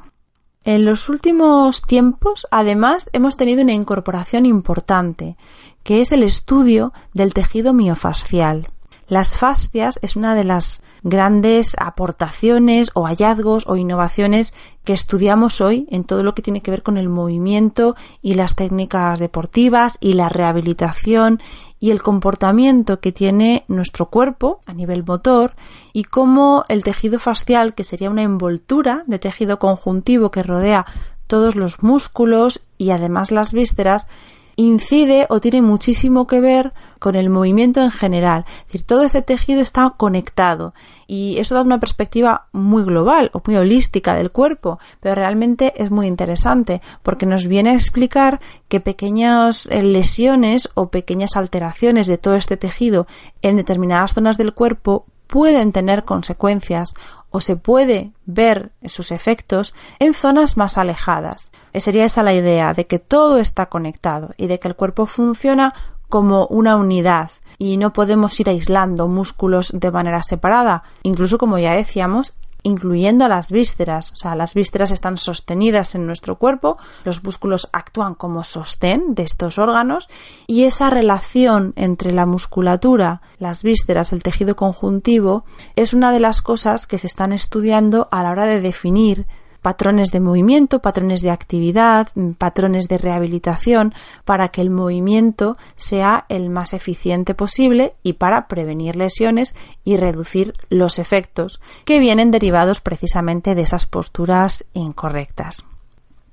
En 0.64 0.86
los 0.86 1.10
últimos 1.10 1.82
tiempos, 1.82 2.48
además, 2.50 3.10
hemos 3.14 3.38
tenido 3.38 3.62
una 3.62 3.74
incorporación 3.74 4.46
importante, 4.46 5.38
que 5.84 6.02
es 6.02 6.12
el 6.12 6.24
estudio 6.24 6.94
del 7.14 7.34
tejido 7.34 7.74
miofascial. 7.74 8.70
Las 9.08 9.38
fascias 9.38 10.00
es 10.02 10.16
una 10.16 10.34
de 10.34 10.44
las 10.44 10.82
grandes 11.04 11.76
aportaciones 11.80 12.90
o 12.96 13.06
hallazgos 13.06 13.68
o 13.68 13.76
innovaciones 13.76 14.54
que 14.84 14.94
estudiamos 14.94 15.62
hoy 15.62 15.88
en 15.92 16.06
todo 16.06 16.24
lo 16.24 16.34
que 16.34 16.42
tiene 16.42 16.62
que 16.62 16.72
ver 16.72 16.82
con 16.82 16.98
el 16.98 17.08
movimiento 17.08 17.96
y 18.24 18.34
las 18.34 18.56
técnicas 18.56 19.20
deportivas 19.20 19.98
y 20.00 20.14
la 20.14 20.30
rehabilitación 20.30 21.40
y 21.80 21.92
el 21.92 22.02
comportamiento 22.02 23.00
que 23.00 23.12
tiene 23.12 23.64
nuestro 23.68 24.08
cuerpo 24.08 24.60
a 24.66 24.74
nivel 24.74 25.04
motor 25.06 25.54
y 25.94 26.06
cómo 26.06 26.64
el 26.68 26.84
tejido 26.84 27.20
fascial, 27.20 27.76
que 27.76 27.84
sería 27.84 28.10
una 28.10 28.24
envoltura 28.24 29.04
de 29.06 29.20
tejido 29.20 29.60
conjuntivo 29.60 30.32
que 30.32 30.42
rodea 30.42 30.88
todos 31.28 31.56
los 31.56 31.84
músculos 31.84 32.62
y 32.80 32.90
además 32.90 33.32
las 33.32 33.54
vísceras, 33.54 34.08
incide 34.56 35.26
o 35.30 35.40
tiene 35.40 35.62
muchísimo 35.62 36.28
que 36.28 36.40
ver 36.40 36.74
con 37.00 37.16
el 37.16 37.30
movimiento 37.30 37.82
en 37.82 37.92
general. 37.92 38.46
Es 38.48 38.66
decir, 38.68 38.84
todo 38.84 39.04
ese 39.04 39.22
tejido 39.22 39.62
está 39.62 39.94
conectado 39.98 40.74
y 41.08 41.38
eso 41.38 41.56
da 41.56 41.62
una 41.62 41.80
perspectiva 41.80 42.48
muy 42.52 42.84
global 42.84 43.30
o 43.34 43.42
muy 43.46 43.56
holística 43.58 44.16
del 44.16 44.32
cuerpo, 44.32 44.80
pero 45.02 45.16
realmente 45.16 45.74
es 45.78 45.92
muy 45.92 46.08
interesante 46.08 46.82
porque 47.04 47.26
nos 47.26 47.48
viene 47.48 47.72
a 47.72 47.76
explicar 47.76 48.40
que 48.68 48.80
pequeñas 48.80 49.68
eh, 49.68 49.84
lesiones 49.84 50.70
o 50.74 50.90
pequeñas 50.90 51.36
alteraciones 51.36 52.08
de 52.08 52.18
todo 52.18 52.36
este 52.36 52.58
tejido 52.58 53.08
en 53.42 53.58
determinadas 53.58 54.14
zonas 54.14 54.38
del 54.38 54.54
cuerpo 54.54 55.06
pueden 55.28 55.72
tener 55.72 56.06
consecuencias 56.06 56.94
o 57.36 57.42
se 57.42 57.58
puede 57.58 58.14
ver 58.26 58.72
sus 58.86 59.12
efectos 59.12 59.74
en 60.00 60.14
zonas 60.14 60.56
más 60.56 60.78
alejadas. 60.78 61.52
Eh, 61.74 61.82
sería 61.82 62.06
esa 62.06 62.24
la 62.24 62.34
idea 62.34 62.74
de 62.74 62.88
que 62.88 62.98
todo 62.98 63.40
está 63.40 63.66
conectado 63.66 64.30
y 64.38 64.48
de 64.48 64.58
que 64.58 64.70
el 64.70 64.78
cuerpo 64.78 65.06
funciona 65.06 65.74
como 66.08 66.48
una 66.48 66.78
unidad 66.78 67.32
y 67.58 67.76
no 67.76 67.92
podemos 67.92 68.40
ir 68.40 68.50
aislando 68.50 69.10
músculos 69.10 69.74
de 69.76 69.92
manera 69.92 70.24
separada. 70.24 70.84
Incluso, 71.04 71.38
como 71.38 71.58
ya 71.60 71.74
decíamos, 71.74 72.36
incluyendo 72.66 73.24
a 73.24 73.30
las 73.30 73.52
vísceras. 73.52 74.12
O 74.12 74.16
sea, 74.18 74.36
las 74.36 74.56
vísceras 74.56 74.90
están 74.90 75.18
sostenidas 75.18 75.94
en 75.94 76.08
nuestro 76.08 76.38
cuerpo, 76.38 76.78
los 77.04 77.24
músculos 77.24 77.70
actúan 77.72 78.16
como 78.16 78.44
sostén 78.44 79.14
de 79.14 79.22
estos 79.22 79.60
órganos 79.60 80.10
y 80.48 80.64
esa 80.64 80.90
relación 80.90 81.74
entre 81.76 82.12
la 82.12 82.26
musculatura, 82.26 83.22
las 83.38 83.62
vísceras, 83.62 84.14
el 84.14 84.24
tejido 84.24 84.56
conjuntivo 84.56 85.46
es 85.76 85.94
una 85.94 86.12
de 86.12 86.20
las 86.20 86.42
cosas 86.42 86.88
que 86.88 86.98
se 86.98 87.08
están 87.08 87.34
estudiando 87.34 88.08
a 88.12 88.24
la 88.24 88.32
hora 88.32 88.46
de 88.46 88.62
definir 88.62 89.28
patrones 89.66 90.12
de 90.12 90.20
movimiento, 90.20 90.80
patrones 90.80 91.24
de 91.24 91.32
actividad, 91.32 92.10
mm, 92.14 92.34
patrones 92.34 92.88
de 92.88 93.00
rehabilitación, 93.00 93.96
para 94.24 94.50
que 94.50 94.62
el 94.62 94.70
movimiento 94.70 95.58
sea 95.76 96.28
el 96.30 96.52
más 96.52 96.74
eficiente 96.74 97.34
posible 97.34 97.96
y 98.04 98.14
para 98.14 98.48
prevenir 98.48 98.96
lesiones 98.96 99.56
y 99.84 99.98
reducir 99.98 100.54
los 100.70 101.00
efectos 101.00 101.62
que 101.84 101.98
vienen 101.98 102.30
derivados 102.30 102.80
precisamente 102.80 103.56
de 103.56 103.64
esas 103.64 103.88
posturas 103.88 104.66
incorrectas. 104.76 105.66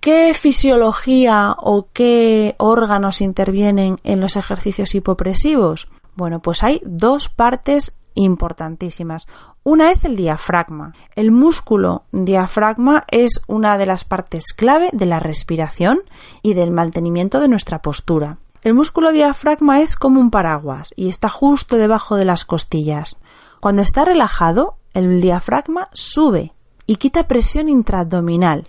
¿Qué 0.01 0.35
fisiología 0.35 1.57
o 1.57 1.87
qué 1.91 2.55
órganos 2.59 3.23
intervienen 3.23 3.97
en 4.05 4.21
los 4.21 4.37
ejercicios 4.37 4.95
hipopresivos? 4.95 5.89
Bueno, 6.17 6.43
pues 6.43 6.63
hay 6.63 6.83
dos 6.85 7.31
partes 7.31 7.97
importantísimas. 8.13 9.27
Una 9.65 9.93
es 9.93 10.05
el 10.05 10.17
diafragma. 10.17 10.93
El 11.15 11.31
músculo 11.31 12.05
diafragma 12.11 13.05
es 13.09 13.41
una 13.47 13.79
de 13.79 13.87
las 13.87 14.05
partes 14.05 14.53
clave 14.53 14.91
de 14.93 15.07
la 15.07 15.21
respiración 15.21 16.01
y 16.43 16.55
del 16.55 16.73
mantenimiento 16.73 17.39
de 17.39 17.47
nuestra 17.47 17.81
postura. 17.81 18.39
El 18.63 18.75
músculo 18.75 19.13
diafragma 19.13 19.81
es 19.81 19.95
como 19.95 20.21
un 20.21 20.31
paraguas 20.31 20.93
y 20.97 21.09
está 21.09 21.29
justo 21.29 21.77
debajo 21.77 22.17
de 22.17 22.25
las 22.25 22.45
costillas. 22.45 23.17
Cuando 23.61 23.83
está 23.83 24.05
relajado, 24.05 24.79
el 24.95 25.21
diafragma 25.21 25.89
sube 25.93 26.55
y 26.87 26.97
quita 26.97 27.29
presión 27.29 27.69
intraabdominal. 27.69 28.69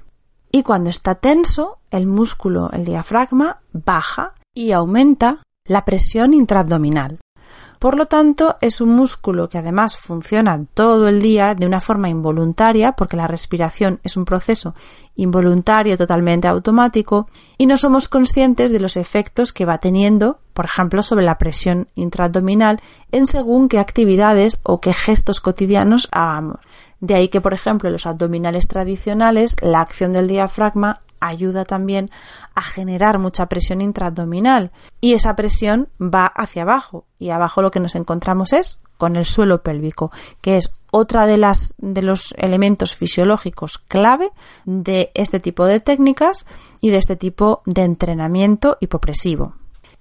Y 0.51 0.61
cuando 0.61 0.91
está 0.91 1.15
tenso, 1.15 1.79
el 1.89 2.05
músculo, 2.05 2.69
el 2.71 2.85
diafragma, 2.85 3.61
baja 3.71 4.35
y 4.53 4.71
aumenta 4.71 5.41
la 5.65 5.85
presión 5.85 6.35
intraabdominal. 6.35 7.19
Por 7.83 7.97
lo 7.97 8.05
tanto, 8.05 8.55
es 8.61 8.79
un 8.79 8.95
músculo 8.95 9.49
que 9.49 9.57
además 9.57 9.97
funciona 9.97 10.63
todo 10.73 11.09
el 11.09 11.21
día 11.21 11.53
de 11.53 11.65
una 11.65 11.81
forma 11.81 12.07
involuntaria, 12.07 12.93
porque 12.93 13.17
la 13.17 13.27
respiración 13.27 13.99
es 14.03 14.15
un 14.15 14.23
proceso 14.23 14.73
involuntario 15.17 15.97
totalmente 15.97 16.47
automático, 16.47 17.27
y 17.57 17.65
no 17.65 17.75
somos 17.75 18.07
conscientes 18.07 18.71
de 18.71 18.79
los 18.79 18.95
efectos 18.95 19.51
que 19.51 19.65
va 19.65 19.79
teniendo, 19.79 20.39
por 20.53 20.63
ejemplo, 20.63 21.03
sobre 21.03 21.25
la 21.25 21.37
presión 21.37 21.89
intraabdominal 21.93 22.79
en 23.11 23.27
según 23.27 23.67
qué 23.67 23.79
actividades 23.79 24.61
o 24.63 24.79
qué 24.79 24.93
gestos 24.93 25.41
cotidianos 25.41 26.07
hagamos. 26.13 26.59
De 27.01 27.15
ahí 27.15 27.27
que, 27.27 27.41
por 27.41 27.53
ejemplo, 27.53 27.89
en 27.89 27.93
los 27.93 28.05
abdominales 28.05 28.69
tradicionales, 28.69 29.57
la 29.61 29.81
acción 29.81 30.13
del 30.13 30.29
diafragma 30.29 31.01
ayuda 31.27 31.63
también 31.63 32.11
a 32.55 32.61
generar 32.61 33.19
mucha 33.19 33.47
presión 33.47 33.81
intraabdominal 33.81 34.71
y 35.01 35.13
esa 35.13 35.35
presión 35.35 35.89
va 35.99 36.25
hacia 36.25 36.63
abajo 36.63 37.05
y 37.19 37.29
abajo 37.29 37.61
lo 37.61 37.71
que 37.71 37.79
nos 37.79 37.95
encontramos 37.95 38.53
es 38.53 38.79
con 38.97 39.15
el 39.15 39.25
suelo 39.25 39.63
pélvico, 39.63 40.11
que 40.41 40.57
es 40.57 40.73
otra 40.91 41.25
de 41.25 41.37
las 41.37 41.73
de 41.77 42.03
los 42.03 42.33
elementos 42.37 42.95
fisiológicos 42.95 43.79
clave 43.79 44.31
de 44.65 45.11
este 45.15 45.39
tipo 45.39 45.65
de 45.65 45.79
técnicas 45.79 46.45
y 46.81 46.91
de 46.91 46.97
este 46.97 47.15
tipo 47.15 47.63
de 47.65 47.83
entrenamiento 47.83 48.77
hipopresivo. 48.79 49.55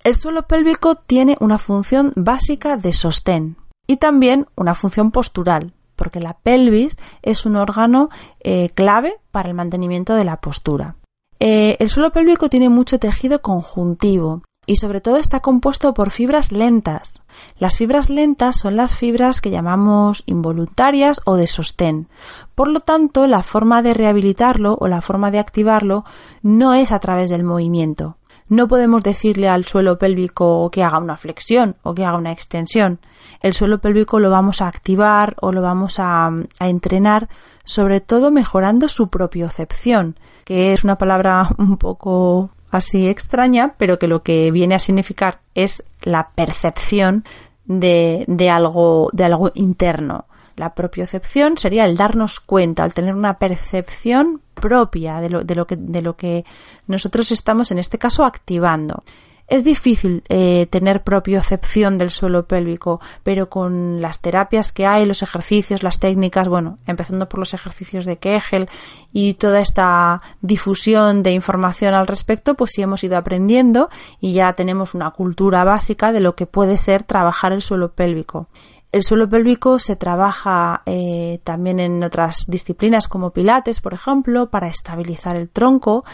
El 0.05 0.17
suelo 0.17 0.43
pélvico 0.47 0.97
tiene 0.97 1.37
una 1.41 1.59
función 1.59 2.13
básica 2.17 2.77
de 2.77 2.93
sostén 2.93 3.57
y 3.87 3.97
también 3.97 4.47
una 4.57 4.75
función 4.75 5.11
postural, 5.11 5.75
porque 5.97 6.21
la 6.21 6.35
pelvis 6.35 6.97
es 7.23 7.47
un 7.47 7.57
órgano 7.57 8.11
eh, 8.41 8.69
clave 8.75 9.15
para 9.31 9.49
el 9.49 9.55
mantenimiento 9.55 10.15
de 10.15 10.25
la 10.25 10.41
postura. 10.41 10.97
Eh, 11.45 11.77
el 11.81 11.89
suelo 11.89 12.13
pélvico 12.13 12.49
tiene 12.49 12.69
mucho 12.69 13.01
tejido 13.01 13.43
conjuntivo 13.43 14.43
y 14.65 14.77
sobre 14.77 15.01
todo 15.01 15.17
está 15.17 15.41
compuesto 15.41 15.93
por 15.93 16.13
fibras 16.13 16.53
lentas. 16.53 17.25
Las 17.59 17.77
fibras 17.77 18.11
lentas 18.11 18.57
son 18.57 18.77
las 18.77 18.95
fibras 18.95 19.41
que 19.41 19.51
llamamos 19.51 20.23
involuntarias 20.27 21.21
o 21.25 21.35
de 21.35 21.49
sostén. 21.49 22.07
Por 22.55 22.69
lo 22.69 22.79
tanto, 22.79 23.27
la 23.27 23.43
forma 23.43 23.83
de 23.83 23.93
rehabilitarlo 23.93 24.77
o 24.81 24.87
la 24.87 25.03
forma 25.03 25.33
de 25.33 25.41
activarlo 25.41 26.05
no 26.43 26.75
es 26.75 26.93
a 26.93 27.01
través 27.01 27.29
del 27.29 27.43
movimiento. 27.43 28.19
No 28.53 28.69
podemos 28.69 29.03
decirle 29.03 29.49
al 29.49 29.65
suelo 29.65 29.99
pélvico 29.99 30.71
que 30.71 30.85
haga 30.85 30.99
una 30.99 31.17
flexión 31.17 31.77
o 31.83 31.95
que 31.95 32.05
haga 32.05 32.19
una 32.19 32.33
extensión. 32.33 33.01
El 33.41 33.55
suelo 33.55 33.81
pélvico 33.81 34.21
lo 34.21 34.29
vamos 34.29 34.61
a 34.61 34.69
activar 34.69 35.37
o 35.41 35.53
lo 35.53 35.63
vamos 35.63 35.97
a, 35.99 36.31
entrenar 36.61 37.31
sobre 37.65 38.03
todo 38.03 38.31
mejorando 38.31 38.91
su 38.91 39.09
propiocepción, 39.09 40.19
que 40.45 40.75
es 40.75 40.85
una 40.85 40.99
palabra 40.99 41.49
un 41.57 41.79
poco 41.79 42.51
así 42.71 43.09
extraña, 43.09 43.75
pero 43.79 43.99
que 43.99 44.07
lo 44.07 44.23
que 44.23 44.51
viene 44.51 44.75
a 44.75 44.81
significar 44.81 45.41
es 45.55 45.83
la 46.03 46.33
percepción 46.35 47.25
de, 47.65 48.51
algo, 48.51 49.09
de 49.15 49.25
algo 49.25 49.51
interno. 49.55 50.27
La 50.57 50.75
propiocepción 50.75 51.57
sería 51.59 51.85
el 51.85 51.97
darnos 51.97 52.41
cuenta, 52.41 52.85
el 52.85 52.95
tener 52.95 53.15
una 53.15 53.39
percepción 53.39 54.41
propia 54.55 55.21
de 55.21 55.31
lo, 55.31 56.17
que 56.17 56.45
nosotros 56.87 57.33
estamos 57.33 57.71
en 57.71 57.79
este 57.79 57.99
caso 57.99 58.25
activando. 58.25 59.03
Es 59.49 59.65
difícil 59.65 60.23
eh, 60.29 60.67
tener 60.71 61.03
propiocepción 61.03 61.99
del 61.99 62.11
suelo 62.11 62.47
pélvico, 62.47 63.01
pero 63.23 63.51
con 63.51 64.01
las 64.01 64.21
terapias 64.21 64.73
que 64.73 64.87
hay, 64.87 65.05
los 65.05 65.23
ejercicios, 65.23 65.83
las 65.83 65.99
técnicas, 65.99 66.49
bueno, 66.49 66.79
empezando 66.87 67.29
por 67.29 67.39
los 67.41 67.53
ejercicios 67.53 68.07
de 68.07 68.17
Kegel 68.17 68.71
y 69.13 69.35
toda 69.35 69.61
esta 69.61 70.23
difusión 70.41 71.23
de 71.23 71.33
información 71.33 71.93
al 71.93 72.07
respecto, 72.07 72.55
pues 72.55 72.71
sí 72.71 72.83
hemos 72.83 73.05
ido 73.05 73.19
aprendiendo 73.19 73.91
y 74.21 74.33
ya 74.33 74.53
tenemos 74.55 74.95
una 74.95 75.11
cultura 75.11 75.65
básica 75.65 76.13
de 76.13 76.21
lo 76.21 76.35
que 76.35 76.47
puede 76.47 76.79
ser 76.79 77.03
trabajar 77.03 77.53
el 77.53 77.63
suelo 77.63 77.93
pélvico. 77.93 78.49
El 78.93 79.03
suelo 79.05 79.27
pélvico 79.27 79.79
se 79.79 79.97
trabaja 79.97 80.83
eh, 80.85 81.41
también 81.45 81.81
en 81.81 82.05
otras 82.05 82.45
disciplinas 82.47 83.09
como 83.09 83.31
Pilates, 83.31 83.81
por 83.81 83.95
ejemplo, 83.95 84.51
para 84.51 84.69
estabilizar 84.69 85.35
el 85.35 85.49
tronco. 85.49 86.05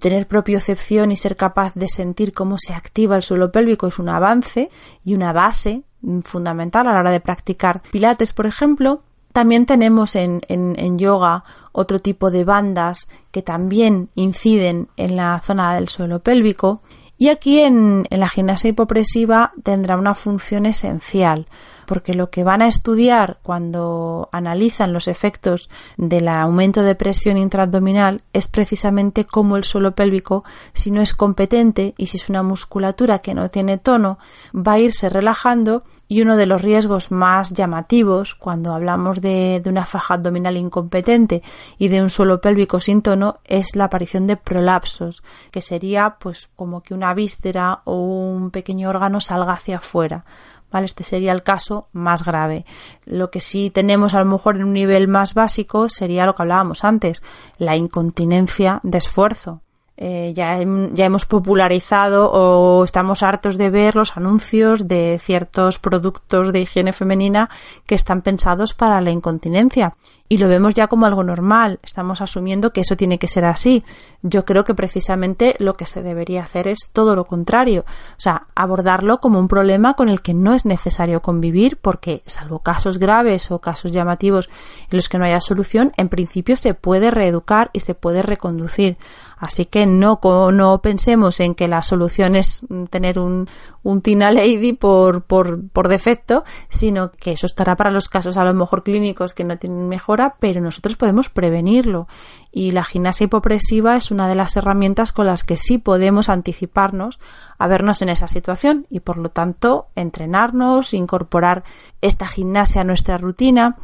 Tener 0.00 0.26
propiocepción 0.26 1.12
y 1.12 1.16
ser 1.16 1.36
capaz 1.36 1.74
de 1.76 1.88
sentir 1.88 2.32
cómo 2.32 2.58
se 2.58 2.74
activa 2.74 3.14
el 3.14 3.22
suelo 3.22 3.52
pélvico 3.52 3.86
es 3.86 4.00
un 4.00 4.08
avance 4.08 4.70
y 5.04 5.14
una 5.14 5.32
base 5.32 5.82
fundamental 6.24 6.88
a 6.88 6.94
la 6.94 6.98
hora 6.98 7.10
de 7.12 7.20
practicar 7.20 7.80
Pilates, 7.92 8.32
por 8.32 8.46
ejemplo. 8.46 9.02
También 9.32 9.64
tenemos 9.64 10.16
en, 10.16 10.40
en, 10.48 10.98
yoga 10.98 11.44
otro 11.70 12.00
tipo 12.00 12.32
de 12.32 12.42
bandas 12.42 13.06
que 13.30 13.42
también 13.42 14.08
inciden 14.16 14.88
en 14.96 15.14
la 15.14 15.40
zona 15.42 15.76
del 15.76 15.88
suelo 15.88 16.20
pélvico. 16.20 16.80
Y 17.18 17.28
aquí 17.28 17.60
en, 17.60 18.08
en 18.10 18.18
la 18.18 18.28
gimnasia 18.28 18.70
hipopresiva 18.70 19.52
tendrá 19.62 19.96
una 19.96 20.14
función 20.14 20.66
esencial 20.66 21.46
porque 21.86 22.14
lo 22.14 22.30
que 22.30 22.44
van 22.44 22.62
a 22.62 22.66
estudiar 22.66 23.38
cuando 23.42 24.28
analizan 24.32 24.92
los 24.92 25.08
efectos 25.08 25.70
del 25.96 26.28
aumento 26.28 26.82
de 26.82 26.94
presión 26.94 27.36
intraabdominal 27.36 28.22
es 28.32 28.48
precisamente 28.48 29.24
cómo 29.24 29.56
el 29.56 29.64
suelo 29.64 29.94
pélvico, 29.94 30.44
si 30.72 30.90
no 30.90 31.00
es 31.00 31.14
competente 31.14 31.94
y 31.96 32.08
si 32.08 32.18
es 32.18 32.28
una 32.28 32.42
musculatura 32.42 33.20
que 33.20 33.34
no 33.34 33.50
tiene 33.50 33.78
tono, 33.78 34.18
va 34.54 34.72
a 34.72 34.78
irse 34.78 35.08
relajando 35.08 35.84
y 36.08 36.22
uno 36.22 36.36
de 36.36 36.46
los 36.46 36.62
riesgos 36.62 37.10
más 37.10 37.50
llamativos 37.50 38.34
cuando 38.34 38.72
hablamos 38.72 39.20
de, 39.20 39.60
de, 39.62 39.70
una 39.70 39.86
faja 39.86 40.14
abdominal 40.14 40.56
incompetente 40.56 41.42
y 41.78 41.88
de 41.88 42.02
un 42.02 42.10
suelo 42.10 42.40
pélvico 42.40 42.80
sin 42.80 43.02
tono 43.02 43.38
es 43.44 43.74
la 43.74 43.84
aparición 43.84 44.26
de 44.26 44.36
prolapsos, 44.36 45.22
que 45.50 45.62
sería 45.62 46.16
pues 46.20 46.48
como 46.54 46.82
que 46.82 46.94
una 46.94 47.12
víscera 47.14 47.80
o 47.84 48.00
un 48.00 48.50
pequeño 48.50 48.88
órgano 48.88 49.20
salga 49.20 49.54
hacia 49.54 49.78
afuera. 49.78 50.24
Este 50.72 51.04
sería 51.04 51.32
el 51.32 51.42
caso 51.42 51.88
más 51.92 52.24
grave. 52.24 52.64
Lo 53.04 53.30
que 53.30 53.40
sí 53.40 53.70
tenemos 53.70 54.14
a 54.14 54.20
lo 54.20 54.26
mejor 54.26 54.56
en 54.56 54.64
un 54.64 54.72
nivel 54.74 55.08
más 55.08 55.34
básico 55.34 55.88
sería 55.88 56.26
lo 56.26 56.34
que 56.34 56.42
hablábamos 56.42 56.84
antes, 56.84 57.22
la 57.58 57.76
incontinencia 57.76 58.80
de 58.82 58.98
esfuerzo. 58.98 59.62
Eh, 59.98 60.32
ya, 60.34 60.58
ya, 60.92 61.06
hemos 61.06 61.24
popularizado 61.24 62.30
o 62.30 62.84
estamos 62.84 63.22
hartos 63.22 63.56
de 63.56 63.70
ver 63.70 63.96
los 63.96 64.14
anuncios 64.18 64.86
de 64.86 65.18
ciertos 65.18 65.78
productos 65.78 66.52
de 66.52 66.60
higiene 66.60 66.92
femenina 66.92 67.48
que 67.86 67.94
están 67.94 68.20
pensados 68.20 68.74
para 68.74 69.00
la 69.00 69.10
incontinencia 69.10 69.94
y 70.28 70.38
lo 70.38 70.48
vemos 70.48 70.74
ya 70.74 70.88
como 70.88 71.06
algo 71.06 71.22
normal. 71.22 71.78
Estamos 71.82 72.20
asumiendo 72.20 72.72
que 72.72 72.80
eso 72.80 72.96
tiene 72.96 73.18
que 73.18 73.28
ser 73.28 73.44
así. 73.44 73.84
Yo 74.22 74.44
creo 74.44 74.64
que 74.64 74.74
precisamente 74.74 75.54
lo 75.58 75.74
que 75.74 75.86
se 75.86 76.02
debería 76.02 76.42
hacer 76.42 76.68
es 76.68 76.90
todo 76.92 77.14
lo 77.14 77.26
contrario. 77.26 77.84
O 77.86 78.20
sea, 78.20 78.46
abordarlo 78.54 79.18
como 79.18 79.38
un 79.38 79.48
problema 79.48 79.94
con 79.94 80.08
el 80.08 80.22
que 80.22 80.34
no 80.34 80.52
es 80.52 80.64
necesario 80.64 81.22
convivir 81.22 81.78
porque, 81.80 82.22
salvo 82.26 82.58
casos 82.60 82.98
graves 82.98 83.50
o 83.50 83.60
casos 83.60 83.92
llamativos 83.92 84.50
en 84.90 84.96
los 84.96 85.08
que 85.08 85.18
no 85.18 85.24
haya 85.24 85.40
solución, 85.40 85.92
en 85.96 86.08
principio 86.08 86.56
se 86.56 86.74
puede 86.74 87.10
reeducar 87.10 87.70
y 87.72 87.80
se 87.80 87.94
puede 87.94 88.22
reconducir. 88.22 88.96
Así 89.36 89.66
que 89.66 89.86
no, 89.86 90.18
no 90.52 90.80
pensemos 90.80 91.40
en 91.40 91.54
que 91.54 91.68
la 91.68 91.82
solución 91.82 92.36
es 92.36 92.62
tener 92.90 93.18
un, 93.18 93.48
un 93.82 94.00
Tina 94.00 94.30
Lady 94.30 94.72
por, 94.72 95.24
por, 95.24 95.68
por 95.68 95.88
defecto, 95.88 96.44
sino 96.68 97.12
que 97.12 97.32
eso 97.32 97.46
estará 97.46 97.76
para 97.76 97.90
los 97.90 98.08
casos 98.08 98.36
a 98.36 98.44
lo 98.44 98.54
mejor 98.54 98.82
clínicos 98.82 99.34
que 99.34 99.44
no 99.44 99.58
tienen 99.58 99.88
mejora, 99.88 100.36
pero 100.40 100.60
nosotros 100.60 100.96
podemos 100.96 101.28
prevenirlo. 101.28 102.08
Y 102.50 102.72
la 102.72 102.84
gimnasia 102.84 103.24
hipopresiva 103.24 103.96
es 103.96 104.10
una 104.10 104.28
de 104.28 104.34
las 104.34 104.56
herramientas 104.56 105.12
con 105.12 105.26
las 105.26 105.44
que 105.44 105.58
sí 105.58 105.76
podemos 105.76 106.30
anticiparnos 106.30 107.18
a 107.58 107.66
vernos 107.66 108.00
en 108.00 108.08
esa 108.08 108.28
situación 108.28 108.86
y 108.88 109.00
por 109.00 109.18
lo 109.18 109.28
tanto 109.28 109.88
entrenarnos, 109.94 110.94
incorporar 110.94 111.64
esta 112.00 112.26
gimnasia 112.26 112.80
a 112.80 112.84
nuestra 112.84 113.18
rutina. 113.18 113.76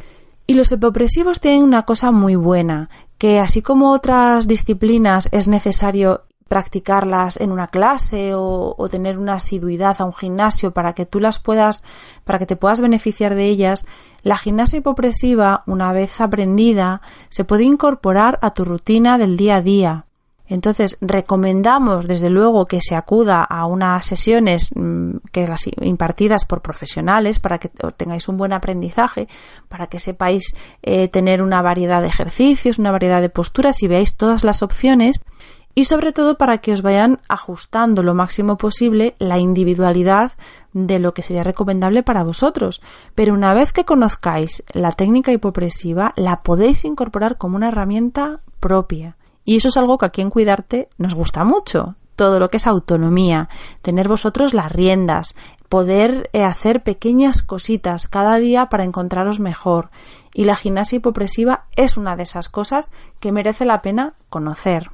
Y 0.45 0.55
los 0.55 0.71
hipopresivos 0.71 1.39
tienen 1.39 1.63
una 1.63 1.83
cosa 1.83 2.11
muy 2.11 2.35
buena, 2.35 2.89
que 3.17 3.39
así 3.39 3.61
como 3.61 3.91
otras 3.91 4.47
disciplinas 4.47 5.29
es 5.31 5.47
necesario 5.47 6.25
practicarlas 6.49 7.37
en 7.37 7.51
una 7.51 7.67
clase 7.67 8.35
o, 8.35 8.75
o, 8.77 8.89
tener 8.89 9.17
una 9.17 9.35
asiduidad 9.35 9.95
a 9.99 10.05
un 10.05 10.13
gimnasio 10.13 10.71
para 10.71 10.93
que 10.93 11.05
tú 11.05 11.19
las 11.19 11.39
puedas, 11.39 11.83
para 12.25 12.37
que 12.37 12.45
te 12.45 12.57
puedas 12.57 12.81
beneficiar 12.81 13.33
de 13.33 13.45
ellas, 13.45 13.85
la 14.21 14.37
gimnasia 14.37 14.79
hipopresiva, 14.79 15.63
una 15.65 15.93
vez 15.93 16.21
aprendida, 16.21 17.01
se 17.29 17.43
puede 17.43 17.63
incorporar 17.63 18.37
a 18.41 18.53
tu 18.53 18.65
rutina 18.65 19.17
del 19.17 19.35
día 19.37 19.55
a 19.55 19.61
día. 19.61 20.05
Entonces, 20.53 20.99
recomendamos 21.01 22.07
desde 22.07 22.29
luego 22.29 22.67
que 22.67 22.79
se 22.79 22.95
acuda 22.95 23.43
a 23.43 23.65
unas 23.65 24.05
sesiones 24.05 24.69
mm, 24.75 25.15
que 25.31 25.47
las 25.47 25.65
impartidas 25.81 26.45
por 26.45 26.61
profesionales 26.61 27.39
para 27.39 27.57
que 27.57 27.71
tengáis 27.97 28.27
un 28.27 28.37
buen 28.37 28.53
aprendizaje, 28.53 29.27
para 29.67 29.87
que 29.87 29.97
sepáis 29.97 30.53
eh, 30.83 31.07
tener 31.07 31.41
una 31.41 31.63
variedad 31.63 32.03
de 32.03 32.09
ejercicios, 32.09 32.77
una 32.77 32.91
variedad 32.91 33.19
de 33.19 33.29
posturas 33.29 33.81
y 33.81 33.87
veáis 33.87 34.15
todas 34.15 34.43
las 34.43 34.61
opciones 34.61 35.23
y 35.73 35.85
sobre 35.85 36.11
todo 36.11 36.37
para 36.37 36.59
que 36.59 36.71
os 36.71 36.83
vayan 36.83 37.19
ajustando 37.29 38.03
lo 38.03 38.13
máximo 38.13 38.55
posible 38.55 39.15
la 39.17 39.39
individualidad 39.39 40.33
de 40.71 40.99
lo 40.99 41.15
que 41.15 41.23
sería 41.23 41.43
recomendable 41.43 42.03
para 42.03 42.21
vosotros. 42.21 42.79
Pero 43.15 43.33
una 43.33 43.55
vez 43.55 43.73
que 43.73 43.85
conozcáis 43.85 44.63
la 44.71 44.91
técnica 44.91 45.31
hipopresiva, 45.31 46.13
la 46.15 46.43
podéis 46.43 46.85
incorporar 46.85 47.39
como 47.39 47.55
una 47.55 47.69
herramienta 47.69 48.41
propia. 48.59 49.15
Y 49.45 49.57
eso 49.57 49.69
es 49.69 49.77
algo 49.77 49.97
que 49.97 50.05
aquí 50.05 50.21
en 50.21 50.29
Cuidarte 50.29 50.89
nos 50.97 51.13
gusta 51.13 51.43
mucho. 51.43 51.95
Todo 52.15 52.39
lo 52.39 52.49
que 52.49 52.57
es 52.57 52.67
autonomía, 52.67 53.49
tener 53.81 54.07
vosotros 54.07 54.53
las 54.53 54.71
riendas, 54.71 55.35
poder 55.67 56.29
eh, 56.33 56.43
hacer 56.43 56.83
pequeñas 56.83 57.41
cositas 57.41 58.07
cada 58.07 58.37
día 58.37 58.67
para 58.67 58.83
encontraros 58.83 59.39
mejor. 59.39 59.89
Y 60.33 60.43
la 60.43 60.55
gimnasia 60.55 60.97
hipopresiva 60.97 61.65
es 61.75 61.97
una 61.97 62.15
de 62.15 62.23
esas 62.23 62.49
cosas 62.49 62.91
que 63.19 63.31
merece 63.31 63.65
la 63.65 63.81
pena 63.81 64.13
conocer. 64.29 64.91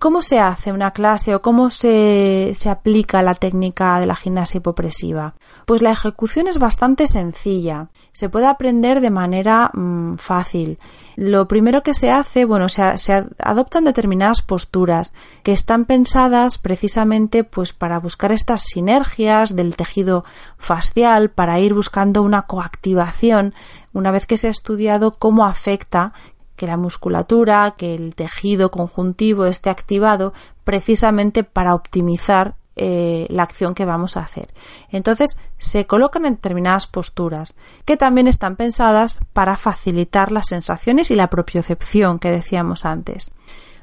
¿Cómo 0.00 0.22
se 0.22 0.40
hace 0.40 0.72
una 0.72 0.92
clase 0.92 1.34
o 1.34 1.42
cómo 1.42 1.70
se, 1.70 2.52
se, 2.54 2.70
aplica 2.70 3.22
la 3.22 3.34
técnica 3.34 4.00
de 4.00 4.06
la 4.06 4.16
gimnasia 4.16 4.56
hipopresiva? 4.56 5.34
Pues 5.66 5.82
la 5.82 5.90
ejecución 5.90 6.46
es 6.46 6.58
bastante 6.58 7.06
sencilla. 7.06 7.90
Se 8.14 8.30
puede 8.30 8.46
aprender 8.46 9.02
de 9.02 9.10
manera 9.10 9.70
mmm, 9.74 10.14
fácil. 10.14 10.78
Lo 11.16 11.46
primero 11.48 11.82
que 11.82 11.92
se 11.92 12.10
hace, 12.10 12.46
bueno, 12.46 12.70
se, 12.70 12.96
se, 12.96 13.26
adoptan 13.40 13.84
determinadas 13.84 14.40
posturas 14.40 15.12
que 15.42 15.52
están 15.52 15.84
pensadas 15.84 16.56
precisamente 16.56 17.44
pues 17.44 17.74
para 17.74 18.00
buscar 18.00 18.32
estas 18.32 18.62
sinergias 18.62 19.54
del 19.54 19.76
tejido 19.76 20.24
facial, 20.56 21.28
para 21.28 21.60
ir 21.60 21.74
buscando 21.74 22.22
una 22.22 22.46
coactivación 22.46 23.52
una 23.92 24.12
vez 24.12 24.26
que 24.26 24.38
se 24.38 24.48
ha 24.48 24.50
estudiado 24.50 25.18
cómo 25.18 25.44
afecta 25.44 26.14
que 26.60 26.66
la 26.66 26.76
musculatura, 26.76 27.70
que 27.74 27.94
el 27.94 28.14
tejido 28.14 28.70
conjuntivo 28.70 29.46
esté 29.46 29.70
activado 29.70 30.34
precisamente 30.62 31.42
para 31.42 31.74
optimizar 31.74 32.54
eh, 32.76 33.26
la 33.30 33.44
acción 33.44 33.74
que 33.74 33.86
vamos 33.86 34.18
a 34.18 34.20
hacer. 34.20 34.52
Entonces 34.90 35.38
se 35.56 35.86
colocan 35.86 36.26
en 36.26 36.34
determinadas 36.34 36.86
posturas 36.86 37.54
que 37.86 37.96
también 37.96 38.28
están 38.28 38.56
pensadas 38.56 39.20
para 39.32 39.56
facilitar 39.56 40.32
las 40.32 40.48
sensaciones 40.48 41.10
y 41.10 41.14
la 41.14 41.30
propiocepción 41.30 42.18
que 42.18 42.30
decíamos 42.30 42.84
antes. 42.84 43.32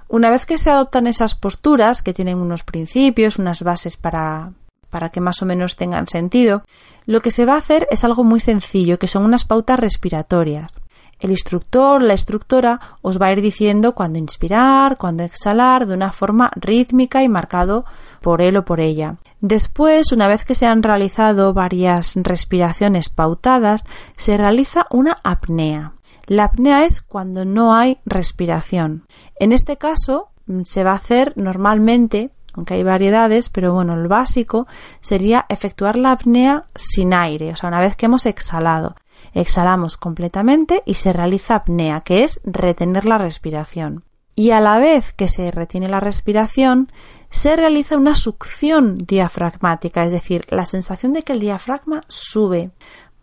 Una 0.08 0.30
vez 0.30 0.46
que 0.46 0.60
se 0.60 0.70
adoptan 0.70 1.08
esas 1.08 1.34
posturas, 1.34 2.04
que 2.04 2.14
tienen 2.14 2.38
unos 2.38 2.64
principios, 2.64 3.40
unas 3.40 3.64
bases 3.64 3.98
para, 3.98 4.52
para 4.92 5.10
que 5.10 5.20
más 5.20 5.42
o 5.42 5.48
menos 5.48 5.78
tengan 5.78 6.06
sentido, 6.06 6.64
lo 7.08 7.22
que 7.22 7.32
se 7.32 7.48
va 7.48 7.56
a 7.56 7.58
hacer 7.58 7.88
es 7.90 8.04
algo 8.04 8.24
muy 8.24 8.40
sencillo, 8.40 9.00
que 9.00 9.08
son 9.08 9.26
unas 9.26 9.46
pautas 9.46 9.80
respiratorias. 9.80 10.72
El 11.20 11.32
instructor, 11.32 12.02
la 12.02 12.14
instructora, 12.14 12.80
os 13.02 13.20
va 13.20 13.28
a 13.28 13.32
ir 13.32 13.42
diciendo 13.42 13.96
cuándo 13.96 14.20
inspirar, 14.20 14.98
cuándo 14.98 15.24
exhalar 15.24 15.88
de 15.88 15.96
una 15.96 16.12
forma 16.12 16.52
rítmica 16.56 17.24
y 17.24 17.30
marcado 17.30 17.86
por 18.22 18.42
él 18.42 18.58
o 18.58 18.66
por 18.66 18.80
ella. 18.80 19.16
Después, 19.42 20.12
una 20.12 20.28
vez 20.28 20.46
que 20.46 20.56
se 20.56 20.68
han 20.68 20.84
realizado 20.84 21.54
varias 21.54 22.16
respiraciones 22.16 23.10
pautadas, 23.10 23.84
se 24.16 24.38
realiza 24.38 24.86
una 24.90 25.18
apnea. 25.24 25.94
La 26.28 26.46
apnea 26.46 26.86
es 26.86 27.02
cuando 27.02 27.46
no 27.46 27.74
hay 27.74 28.00
respiración. 28.06 29.06
En 29.40 29.54
este 29.54 29.78
caso, 29.78 30.30
mm, 30.46 30.64
se 30.66 30.84
va 30.84 30.92
a 30.92 30.96
hacer 30.96 31.34
normalmente 31.36 32.32
aunque 32.58 32.74
hay 32.74 32.82
variedades, 32.82 33.50
pero 33.50 33.72
bueno, 33.72 33.94
el 33.94 34.08
básico 34.08 34.66
sería 35.00 35.46
efectuar 35.48 35.96
la 35.96 36.12
apnea 36.12 36.66
sin 36.74 37.14
aire, 37.14 37.52
o 37.52 37.56
sea, 37.56 37.70
una 37.70 37.80
vez 37.80 37.96
que 37.96 38.08
hemos 38.08 38.26
exhalado. 38.26 38.96
Exhalamos 39.34 39.98
completamente 39.98 40.84
y 40.86 40.96
se 40.96 41.14
realiza 41.14 41.56
apnea, 41.56 42.02
que 42.02 42.24
es 42.24 42.42
retener 42.44 43.06
la 43.06 43.18
respiración. 43.18 44.04
Y 44.36 44.52
a 44.52 44.60
la 44.60 44.78
vez 44.78 45.14
que 45.14 45.28
se 45.28 45.50
retiene 45.50 45.90
la 45.90 46.00
respiración, 46.00 46.92
se 47.30 47.56
realiza 47.56 47.98
una 47.98 48.16
succión 48.16 48.98
diafragmática, 48.98 50.06
es 50.06 50.12
decir, 50.12 50.46
la 50.50 50.66
sensación 50.66 51.14
de 51.14 51.24
que 51.24 51.34
el 51.34 51.40
diafragma 51.40 52.02
sube. 52.08 52.72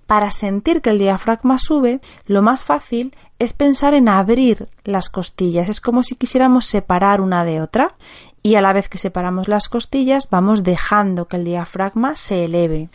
Para 0.07 0.31
sentir 0.31 0.83
que 0.83 0.91
el 0.91 0.99
diafragma 0.99 1.57
sube, 1.57 2.01
lo 2.27 2.43
más 2.43 2.65
fácil 2.65 3.17
es 3.39 3.53
pensar 3.53 3.95
en 3.95 4.09
abrir 4.09 4.69
las 4.85 5.09
costillas. 5.09 5.69
Es 5.69 5.81
como 5.81 6.03
si 6.03 6.17
quisiéramos 6.17 6.67
separar 6.67 7.21
una 7.21 7.45
de 7.45 7.63
otra 7.63 7.95
y 8.43 8.57
a 8.57 8.61
la 8.61 8.73
vez 8.73 8.89
que 8.89 8.99
separamos 8.99 9.49
las 9.49 9.69
costillas 9.69 10.29
vamos 10.31 10.63
dejando 10.63 11.27
que 11.27 11.37
el 11.37 11.45
diafragma 11.45 12.17
se 12.17 12.45
eleve. 12.45 12.91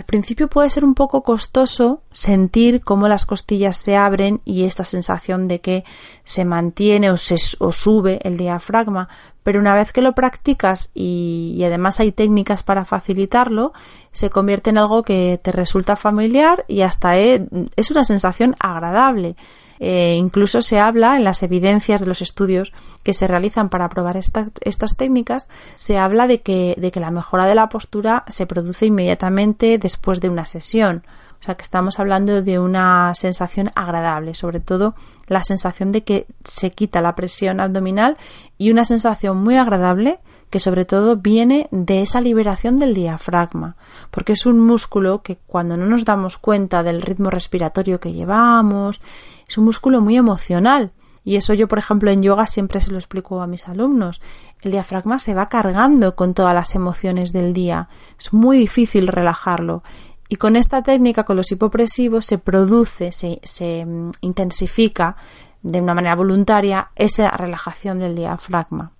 Al 0.00 0.06
principio 0.06 0.48
puede 0.48 0.70
ser 0.70 0.82
un 0.82 0.94
poco 0.94 1.22
costoso 1.22 2.00
sentir 2.10 2.80
cómo 2.82 3.06
las 3.06 3.26
costillas 3.26 3.76
se 3.76 3.98
abren 3.98 4.40
y 4.46 4.64
esta 4.64 4.86
sensación 4.86 5.46
de 5.46 5.60
que 5.60 5.84
se 6.24 6.46
mantiene 6.46 7.10
o, 7.10 7.18
se, 7.18 7.36
o 7.58 7.70
sube 7.70 8.18
el 8.22 8.38
diafragma, 8.38 9.10
pero 9.42 9.60
una 9.60 9.74
vez 9.74 9.92
que 9.92 10.00
lo 10.00 10.14
practicas 10.14 10.88
y, 10.94 11.52
y, 11.54 11.64
además 11.64 12.00
hay 12.00 12.12
técnicas 12.12 12.62
para 12.62 12.86
facilitarlo, 12.86 13.74
se 14.10 14.30
convierte 14.30 14.70
en 14.70 14.78
algo 14.78 15.02
que 15.02 15.38
te 15.42 15.52
resulta 15.52 15.96
familiar 15.96 16.64
y 16.66 16.80
hasta 16.80 17.18
es, 17.18 17.42
es 17.76 17.90
una 17.90 18.06
sensación 18.06 18.56
agradable. 18.58 19.36
Eh, 19.82 20.14
incluso 20.18 20.60
se 20.60 20.78
habla 20.78 21.16
en 21.16 21.24
las 21.24 21.42
evidencias 21.42 22.00
de 22.02 22.06
los 22.06 22.20
estudios 22.20 22.72
que 23.02 23.14
se 23.14 23.26
realizan 23.26 23.70
para 23.70 23.88
probar 23.88 24.18
esta, 24.18 24.48
estas 24.60 24.94
técnicas, 24.96 25.48
se 25.76 25.96
habla 25.96 26.26
de 26.26 26.42
que, 26.42 26.76
de 26.78 26.90
que 26.90 27.00
la 27.00 27.10
mejora 27.10 27.46
de 27.46 27.54
la 27.54 27.70
postura 27.70 28.24
se 28.28 28.46
produce 28.46 28.86
inmediatamente 28.86 29.78
después 29.78 30.20
de 30.20 30.28
una 30.28 30.44
sesión. 30.44 31.02
O 31.40 31.42
sea 31.42 31.54
que 31.54 31.62
estamos 31.62 31.98
hablando 31.98 32.42
de 32.42 32.58
una 32.58 33.14
sensación 33.14 33.70
agradable, 33.74 34.34
sobre 34.34 34.60
todo 34.60 34.94
la 35.26 35.42
sensación 35.42 35.90
de 35.90 36.02
que 36.02 36.26
se 36.44 36.70
quita 36.70 37.00
la 37.00 37.14
presión 37.14 37.60
abdominal 37.60 38.18
y 38.58 38.70
una 38.70 38.84
sensación 38.84 39.38
muy 39.38 39.56
agradable 39.56 40.20
que 40.50 40.60
sobre 40.60 40.84
todo 40.84 41.16
viene 41.16 41.68
de 41.70 42.02
esa 42.02 42.20
liberación 42.20 42.76
del 42.76 42.92
diafragma, 42.92 43.76
porque 44.10 44.32
es 44.32 44.46
un 44.46 44.60
músculo 44.60 45.22
que 45.22 45.38
cuando 45.46 45.76
no 45.76 45.86
nos 45.86 46.04
damos 46.04 46.36
cuenta 46.36 46.82
del 46.82 47.00
ritmo 47.00 47.30
respiratorio 47.30 48.00
que 48.00 48.12
llevamos 48.12 49.00
es 49.48 49.58
un 49.58 49.64
músculo 49.64 50.00
muy 50.00 50.16
emocional. 50.16 50.92
Y 51.22 51.36
eso 51.36 51.54
yo, 51.54 51.68
por 51.68 51.78
ejemplo, 51.78 52.10
en 52.10 52.22
yoga 52.22 52.46
siempre 52.46 52.80
se 52.80 52.90
lo 52.90 52.98
explico 52.98 53.42
a 53.42 53.46
mis 53.46 53.68
alumnos. 53.68 54.20
El 54.62 54.70
diafragma 54.72 55.18
se 55.18 55.34
va 55.34 55.48
cargando 55.48 56.16
con 56.16 56.34
todas 56.34 56.54
las 56.54 56.74
emociones 56.74 57.32
del 57.32 57.52
día. 57.52 57.88
Es 58.18 58.32
muy 58.32 58.58
difícil 58.58 59.06
relajarlo. 59.06 59.82
Y 60.28 60.36
con 60.36 60.56
esta 60.56 60.82
técnica, 60.82 61.24
con 61.24 61.36
los 61.36 61.50
hipopresivos, 61.50 62.24
se 62.24 62.38
produce, 62.38 63.12
se, 63.12 63.40
se 63.42 63.84
mm, 63.84 64.12
intensifica 64.22 65.16
de 65.62 65.80
una 65.80 65.94
manera 65.94 66.14
voluntaria 66.14 66.90
esa 66.94 67.28
relajación 67.28 67.98
del 67.98 68.14
diafragma. 68.14 68.92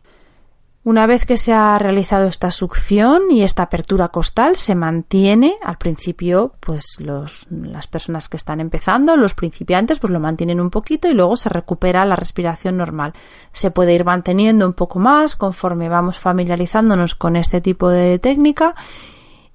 Una 0.82 1.06
vez 1.06 1.26
que 1.26 1.36
se 1.36 1.52
ha 1.52 1.78
realizado 1.78 2.26
esta 2.26 2.50
succión 2.50 3.30
y 3.30 3.42
esta 3.42 3.64
apertura 3.64 4.08
costal, 4.08 4.56
se 4.56 4.74
mantiene 4.74 5.56
al 5.62 5.76
principio, 5.76 6.54
pues 6.58 6.96
las 7.00 7.86
personas 7.86 8.30
que 8.30 8.38
están 8.38 8.60
empezando, 8.60 9.14
los 9.18 9.34
principiantes, 9.34 9.98
pues 9.98 10.10
lo 10.10 10.20
mantienen 10.20 10.58
un 10.58 10.70
poquito 10.70 11.08
y 11.08 11.12
luego 11.12 11.36
se 11.36 11.50
recupera 11.50 12.06
la 12.06 12.16
respiración 12.16 12.78
normal. 12.78 13.12
Se 13.52 13.70
puede 13.70 13.92
ir 13.92 14.06
manteniendo 14.06 14.64
un 14.64 14.72
poco 14.72 14.98
más 14.98 15.36
conforme 15.36 15.90
vamos 15.90 16.18
familiarizándonos 16.18 17.14
con 17.14 17.36
este 17.36 17.60
tipo 17.60 17.90
de 17.90 18.18
técnica 18.18 18.74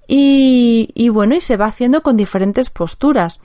y, 0.07 0.91
y 0.93 1.09
bueno, 1.09 1.33
y 1.33 1.41
se 1.41 1.57
va 1.57 1.65
haciendo 1.65 2.03
con 2.03 2.17
diferentes 2.17 2.69
posturas. 2.69 3.39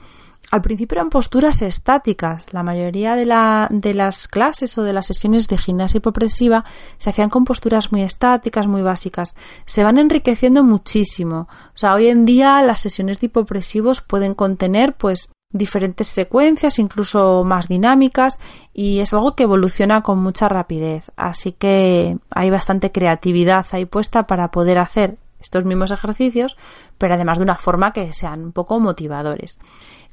Al 0.51 0.61
principio 0.61 0.95
eran 0.95 1.09
posturas 1.09 1.61
estáticas. 1.61 2.43
La 2.51 2.61
mayoría 2.61 3.15
de, 3.15 3.25
la, 3.25 3.67
de 3.71 3.93
las 3.93 4.27
clases 4.27 4.77
o 4.77 4.83
de 4.83 4.91
las 4.91 5.05
sesiones 5.05 5.47
de 5.47 5.57
gimnasia 5.57 5.99
hipopresiva 5.99 6.65
se 6.97 7.09
hacían 7.09 7.29
con 7.29 7.45
posturas 7.45 7.93
muy 7.93 8.01
estáticas, 8.01 8.67
muy 8.67 8.81
básicas. 8.81 9.33
Se 9.65 9.83
van 9.83 9.97
enriqueciendo 9.97 10.61
muchísimo. 10.63 11.47
O 11.73 11.77
sea, 11.77 11.93
hoy 11.93 12.07
en 12.07 12.25
día 12.25 12.61
las 12.63 12.81
sesiones 12.81 13.21
de 13.21 13.27
hipopresivos 13.27 14.01
pueden 14.01 14.35
contener, 14.35 14.93
pues, 14.93 15.29
diferentes 15.53 16.07
secuencias, 16.07 16.79
incluso 16.79 17.43
más 17.45 17.69
dinámicas, 17.69 18.37
y 18.73 18.99
es 18.99 19.13
algo 19.13 19.35
que 19.35 19.43
evoluciona 19.43 20.01
con 20.01 20.19
mucha 20.19 20.49
rapidez. 20.49 21.11
Así 21.15 21.53
que 21.53 22.17
hay 22.29 22.49
bastante 22.49 22.91
creatividad 22.91 23.65
ahí 23.71 23.85
puesta 23.85 24.27
para 24.27 24.51
poder 24.51 24.79
hacer 24.79 25.17
estos 25.39 25.65
mismos 25.65 25.91
ejercicios, 25.91 26.55
pero 26.97 27.15
además 27.15 27.37
de 27.37 27.43
una 27.43 27.55
forma 27.55 27.93
que 27.93 28.13
sean 28.13 28.43
un 28.43 28.51
poco 28.51 28.79
motivadores. 28.79 29.57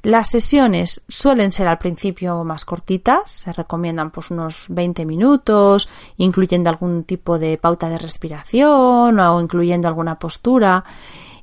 Las 0.01 0.29
sesiones 0.29 1.01
suelen 1.09 1.51
ser 1.51 1.67
al 1.67 1.77
principio 1.77 2.45
más 2.45 2.63
cortitas, 2.63 3.31
se 3.31 3.51
recomiendan 3.51 4.11
pues 4.11 4.31
unos 4.31 4.67
20 4.69 5.05
minutos, 5.05 5.89
incluyendo 6.15 6.69
algún 6.69 7.03
tipo 7.03 7.37
de 7.37 7.57
pauta 7.57 7.89
de 7.89 7.97
respiración 7.97 9.19
o 9.19 9.41
incluyendo 9.41 9.89
alguna 9.89 10.17
postura. 10.17 10.85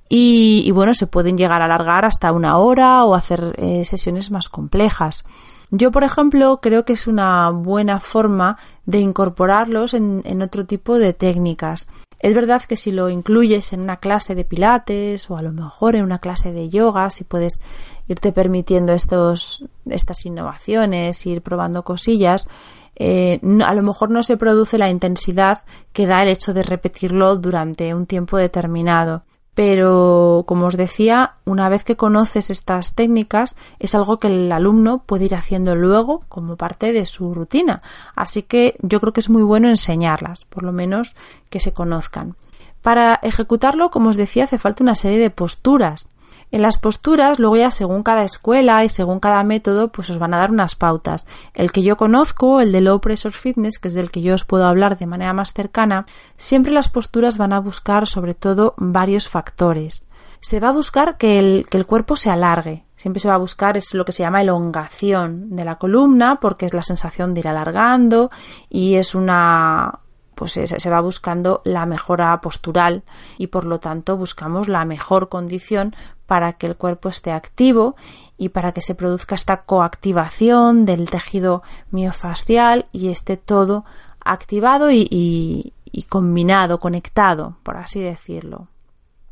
Y, 0.09 0.71
bueno, 0.71 0.95
se 0.95 1.09
pueden 1.09 1.37
llegar 1.37 1.61
a 1.63 1.65
alargar 1.65 2.05
hasta 2.05 2.33
una 2.33 2.59
hora 2.59 3.05
o 3.05 3.15
hacer 3.15 3.57
eh, 3.59 3.85
sesiones 3.85 4.31
más 4.31 4.49
complejas. 4.49 5.25
Yo, 5.71 5.91
por 5.91 6.05
ejemplo, 6.05 6.61
creo 6.63 6.85
que 6.85 6.93
es 6.93 7.09
una 7.09 7.51
buena 7.51 7.99
forma 7.99 8.57
de 8.87 9.01
incorporarlos 9.01 9.95
en, 9.95 10.23
en 10.25 10.43
otro 10.43 10.65
tipo 10.65 10.97
de 10.97 11.13
técnicas. 11.13 11.89
Es 12.21 12.35
verdad 12.35 12.63
que 12.63 12.77
si 12.77 12.93
lo 12.93 13.11
incluyes 13.11 13.73
en 13.73 13.81
una 13.81 13.99
clase 13.99 14.35
de 14.35 14.45
pilates 14.45 15.29
o 15.29 15.37
a 15.37 15.43
lo 15.43 15.53
mejor 15.53 15.97
en 15.97 16.05
una 16.05 16.19
clase 16.19 16.53
de 16.53 16.69
yoga, 16.69 17.11
si 17.11 17.25
puedes 17.25 17.61
irte 18.09 18.33
permitiendo 18.33 18.93
estos, 18.93 19.65
estas 19.89 20.25
innovaciones, 20.27 21.25
ir 21.27 21.43
probando 21.43 21.83
cosillas, 21.83 22.49
eh, 22.97 23.41
a 23.65 23.75
lo 23.75 23.83
mejor 23.83 24.11
no 24.11 24.23
se 24.23 24.37
produce 24.37 24.79
la 24.79 24.89
intensidad 24.89 25.65
que 25.93 26.07
da 26.07 26.23
el 26.23 26.31
hecho 26.31 26.55
de 26.55 26.63
repetirlo 26.63 27.37
durante 27.37 27.95
un 27.95 28.07
tiempo 28.07 28.39
determinado. 28.39 29.23
Pero, 29.55 30.45
como 30.47 30.67
os 30.67 30.77
decía, 30.77 31.37
una 31.47 31.71
vez 31.71 31.83
que 31.83 31.97
conoces 31.97 32.51
estas 32.51 32.95
técnicas, 32.95 33.57
es 33.79 33.95
algo 33.95 34.19
que 34.19 34.27
el 34.27 34.53
alumno 34.53 35.03
puede 35.07 35.25
ir 35.25 35.35
haciendo 35.35 35.75
luego 35.75 36.25
como 36.29 36.57
parte 36.57 36.93
de 36.93 37.07
su 37.07 37.33
rutina. 37.33 37.81
Así 38.15 38.43
que 38.43 38.77
yo 38.83 39.01
creo 39.01 39.15
que 39.15 39.21
es 39.21 39.31
muy 39.31 39.43
bueno 39.43 39.69
enseñarlas, 39.69 40.45
por 40.45 40.63
lo 40.63 40.73
menos 40.73 41.17
que 41.49 41.61
se 41.61 41.73
conozcan. 41.73 42.37
Para 42.83 43.19
ejecutarlo, 43.23 43.91
como 43.91 44.11
os 44.11 44.17
decía, 44.17 44.45
hace 44.45 44.59
falta 44.59 44.85
una 44.85 44.95
serie 44.95 45.19
de 45.19 45.31
posturas. 45.31 46.11
En 46.57 46.63
las 46.63 46.79
posturas, 46.79 47.39
luego 47.39 47.59
ya 47.59 47.71
según 47.71 48.03
cada 48.03 48.23
escuela 48.23 48.83
y 48.83 48.89
según 48.89 49.21
cada 49.21 49.45
método, 49.45 49.89
pues 49.93 50.09
os 50.09 50.19
van 50.19 50.33
a 50.33 50.39
dar 50.39 50.51
unas 50.51 50.75
pautas. 50.75 51.27
El 51.53 51.71
que 51.71 51.83
yo 51.83 51.99
conozco, 51.99 52.63
el 52.63 52.73
de 52.73 52.81
Low 52.81 52.99
Pressure 52.99 53.35
Fitness, 53.35 53.79
que 53.79 53.89
es 53.89 53.95
del 53.95 54.11
que 54.11 54.23
yo 54.23 54.35
os 54.35 54.47
puedo 54.47 54.65
hablar 54.65 54.97
de 54.97 55.05
manera 55.05 55.35
más 55.35 55.53
cercana, 55.53 56.07
siempre 56.39 56.73
las 56.73 56.89
posturas 56.89 57.37
van 57.37 57.53
a 57.53 57.61
buscar 57.61 58.07
sobre 58.07 58.33
todo 58.33 58.73
varios 58.79 59.29
factores. 59.29 60.05
Se 60.41 60.59
va 60.59 60.71
a 60.71 60.73
buscar 60.73 61.19
que 61.19 61.39
el, 61.39 61.67
que 61.69 61.77
el 61.77 61.85
cuerpo 61.85 62.17
se 62.17 62.31
alargue. 62.31 62.87
Siempre 62.97 63.21
se 63.21 63.29
va 63.29 63.35
a 63.35 63.37
buscar 63.37 63.77
es 63.77 63.93
lo 63.93 64.07
que 64.07 64.13
se 64.13 64.23
llama 64.23 64.41
elongación 64.41 65.55
de 65.55 65.67
la 65.67 65.77
columna, 65.77 66.41
porque 66.41 66.65
es 66.65 66.73
la 66.73 66.81
sensación 66.81 67.35
de 67.35 67.41
ir 67.41 67.49
alargando 67.49 68.31
y 68.71 68.95
es 68.95 69.15
una, 69.15 70.01
pues 70.37 70.53
se, 70.53 70.91
va 70.91 71.01
buscando 71.01 71.63
la 71.65 71.87
mejora 71.87 72.39
postural 72.43 73.03
y 73.39 73.49
por 73.49 73.65
lo 73.65 73.81
tanto 73.81 74.19
buscamos 74.19 74.69
la 74.69 74.85
mejor 74.85 75.31
condición 75.31 75.97
para 76.27 76.53
que 76.53 76.67
el 76.67 76.77
cuerpo 76.77 77.09
esté 77.09 77.33
activo 77.33 77.97
y 78.37 78.51
para 78.51 78.73
que 78.73 78.83
se 78.83 78.95
produzca 78.95 79.35
esta 79.35 79.63
coactivación 79.63 80.85
del 80.85 81.11
tejido 81.11 81.63
miofascial 81.91 82.87
y 82.93 83.09
esté 83.09 83.39
todo 83.39 83.87
activado 84.21 84.91
y 84.91 85.73
combinado, 86.11 86.79
conectado, 86.79 87.57
por 87.63 87.79
así 87.79 88.01
decirlo. 88.01 88.69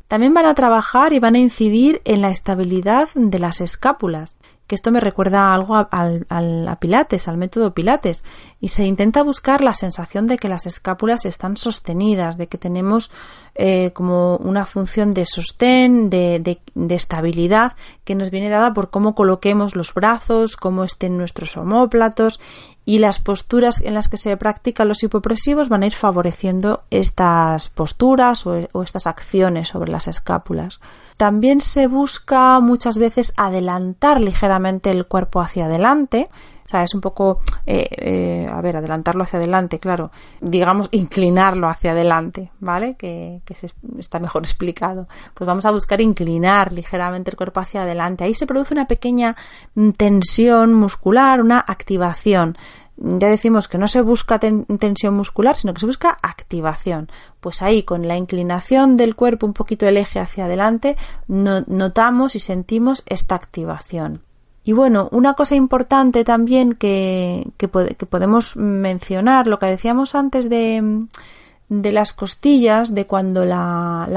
También 0.07 0.33
van 0.33 0.45
a 0.45 0.55
trabajar 0.55 1.13
y 1.13 1.19
van 1.19 1.35
a 1.35 1.39
incidir 1.39 2.01
en 2.05 2.21
la 2.21 2.29
estabilidad 2.29 3.09
de 3.15 3.39
las 3.39 3.59
escápulas 3.61 4.34
que 4.67 4.75
esto 4.75 4.91
me 4.91 4.99
recuerda 4.99 5.53
algo 5.53 5.75
a, 5.75 5.87
a, 5.91 6.79
Pilates, 6.79 7.27
al 7.27 7.37
método 7.37 7.73
Pilates, 7.73 8.23
y 8.59 8.69
se 8.69 8.85
intenta 8.85 9.23
buscar 9.23 9.63
la 9.63 9.73
sensación 9.73 10.25
de 10.27 10.37
que 10.37 10.47
las 10.47 10.65
escápulas 10.65 11.25
están 11.25 11.55
sostenidas, 11.55 12.37
de 12.37 12.47
que 12.47 12.57
tenemos 12.57 13.11
eh, 13.53 13.91
como 13.93 14.37
una 14.37 14.65
función 14.65 15.13
de 15.13 15.25
sostén, 15.25 16.09
de, 16.09 16.39
de, 16.39 16.59
de, 16.73 16.95
estabilidad, 16.95 17.73
que 18.03 18.15
nos 18.15 18.31
viene 18.31 18.49
dada 18.49 18.73
por 18.73 18.89
cómo 18.89 19.13
coloquemos 19.13 19.75
los 19.75 19.93
brazos, 19.93 20.57
cómo 20.57 20.83
estén 20.83 21.17
nuestros 21.17 21.55
homóplatos 21.57 22.39
y 22.85 22.99
las 22.99 23.19
posturas 23.19 23.81
en 23.81 23.95
las 23.95 24.07
que 24.07 24.17
se 24.17 24.37
practican 24.37 24.87
los 24.87 25.01
hipopresivos 25.01 25.69
van 25.69 25.83
a 25.83 25.87
ir 25.87 25.93
favoreciendo 25.93 26.83
estas 26.91 27.69
posturas 27.69 28.45
o, 28.45 28.83
estas 28.83 29.07
acciones 29.07 29.69
sobre 29.69 29.91
las 29.91 30.07
escápulas. 30.07 30.79
También 31.17 31.61
se 31.61 31.87
busca 31.87 32.59
muchas 32.59 32.99
veces 32.99 33.33
adelantar 33.37 34.21
ligeramente 34.21 34.91
el 34.91 35.07
cuerpo 35.07 35.41
hacia 35.41 35.65
adelante. 35.65 36.29
O 36.65 36.67
sea, 36.67 36.81
es 36.81 36.95
un 36.95 37.01
poco, 37.01 37.39
eh, 37.67 37.87
eh, 37.91 38.47
a 38.51 38.59
ver, 38.61 38.77
adelantarlo 38.77 39.23
hacia 39.23 39.37
adelante, 39.37 39.79
claro. 39.79 40.11
Digamos, 40.41 40.89
inclinarlo 40.91 41.69
hacia 41.69 41.91
adelante, 41.91 42.51
¿vale? 42.59 42.95
Que, 42.95 43.41
que 43.45 43.53
se, 43.53 43.69
está 43.99 44.19
mejor 44.19 44.43
explicado. 44.45 45.07
Pues 45.33 45.47
vamos 45.47 45.65
a 45.65 45.71
buscar 45.71 46.01
inclinar 46.01 46.73
ligeramente 46.73 47.29
el 47.29 47.37
cuerpo 47.37 47.59
hacia 47.59 47.83
adelante. 47.83 48.23
Ahí 48.23 48.33
se 48.33 48.47
produce 48.47 48.73
una 48.73 48.87
pequeña 48.87 49.35
tensión 49.97 50.73
muscular, 50.73 51.39
una 51.39 51.59
activación 51.59 52.57
ya 52.97 53.27
decimos 53.27 53.67
que 53.67 53.77
no 53.77 53.87
se 53.87 54.01
busca 54.01 54.39
tensión 54.39 55.15
muscular, 55.15 55.57
sino 55.57 55.73
que 55.73 55.81
se 55.81 55.85
busca 55.85 56.17
activación. 56.21 57.09
Pues 57.41 57.61
ahí, 57.61 57.83
con 57.83 58.07
la 58.07 58.15
inclinación 58.15 58.95
del 58.95 59.15
cuerpo 59.15 59.45
un 59.45 59.53
poquito 59.53 59.85
el 59.85 59.97
eje 59.97 60.19
hacia 60.19 60.45
adelante, 60.45 60.95
notamos 61.27 62.35
y 62.35 62.39
sentimos 62.39 63.03
esta 63.05 63.35
activación. 63.35 64.21
Y 64.65 64.73
bueno, 64.73 65.07
una 65.11 65.35
cosa 65.35 65.55
importante 65.55 66.23
también 66.23 66.73
que, 66.73 67.47
que 67.57 67.67
podemos 67.67 68.57
mencionar, 68.57 69.45
lo 69.45 69.59
que 69.59 69.67
decíamos 69.67 70.15
antes 70.15 70.49
de 70.49 71.05
de 71.67 71.91
las 71.91 72.13
costillas, 72.13 72.93
de 72.93 73.07
cuando 73.07 73.43
la, 73.43 74.07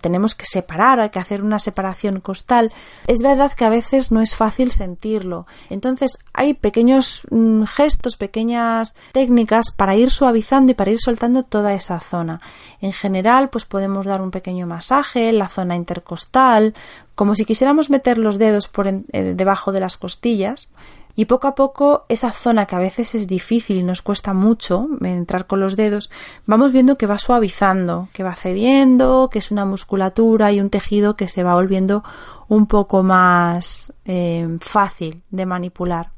tenemos 0.00 0.34
que 0.34 0.46
separar, 0.46 0.98
hay 0.98 1.10
que 1.10 1.20
hacer 1.20 1.42
una 1.42 1.60
separación 1.60 2.20
costal, 2.20 2.72
es 3.06 3.22
verdad 3.22 3.52
que 3.52 3.64
a 3.64 3.68
veces 3.68 4.10
no 4.10 4.20
es 4.20 4.34
fácil 4.34 4.72
sentirlo. 4.72 5.46
Entonces 5.70 6.18
hay 6.32 6.54
pequeños 6.54 7.22
mm, 7.30 7.64
gestos, 7.64 8.16
pequeñas 8.16 8.94
técnicas 9.12 9.70
para 9.70 9.94
ir 9.94 10.10
suavizando 10.10 10.72
y 10.72 10.74
para 10.74 10.90
ir 10.90 11.00
soltando 11.00 11.44
toda 11.44 11.72
esa 11.72 12.00
zona. 12.00 12.40
En 12.80 12.92
general, 12.92 13.48
pues 13.48 13.64
podemos 13.64 14.06
dar 14.06 14.20
un 14.20 14.32
pequeño 14.32 14.66
masaje 14.66 15.28
en 15.28 15.38
la 15.38 15.48
zona 15.48 15.76
intercostal, 15.76 16.74
como 17.14 17.36
si 17.36 17.44
quisiéramos 17.44 17.90
meter 17.90 18.18
los 18.18 18.38
dedos 18.38 18.66
por 18.66 18.88
eh, 18.88 19.02
debajo 19.12 19.70
de 19.70 19.80
las 19.80 19.96
costillas 19.96 20.68
y 21.14 21.26
poco 21.26 21.48
a 21.48 21.54
poco 21.54 22.06
esa 22.08 22.32
zona 22.32 22.66
que 22.66 22.76
a 22.76 22.80
veces 22.80 23.14
es 23.14 23.26
difícil 23.26 23.78
y 23.78 23.82
nos 23.82 24.02
cuesta 24.02 24.32
mucho 24.32 24.88
entrar 25.02 25.46
con 25.46 25.60
los 25.60 25.76
dedos, 25.76 26.10
vamos 26.46 26.72
viendo 26.72 26.96
que 26.96 27.06
va 27.06 27.18
suavizando, 27.18 28.08
que 28.12 28.22
va 28.22 28.34
cediendo, 28.34 29.28
que 29.30 29.38
es 29.38 29.50
una 29.50 29.64
musculatura 29.64 30.52
y 30.52 30.60
un 30.60 30.70
tejido 30.70 31.14
que 31.14 31.28
se 31.28 31.42
va 31.42 31.54
volviendo 31.54 32.02
un 32.48 32.66
poco 32.66 33.02
más 33.02 33.92
eh, 34.04 34.58
fácil 34.60 35.22
de 35.30 35.46
manipular. 35.46 36.10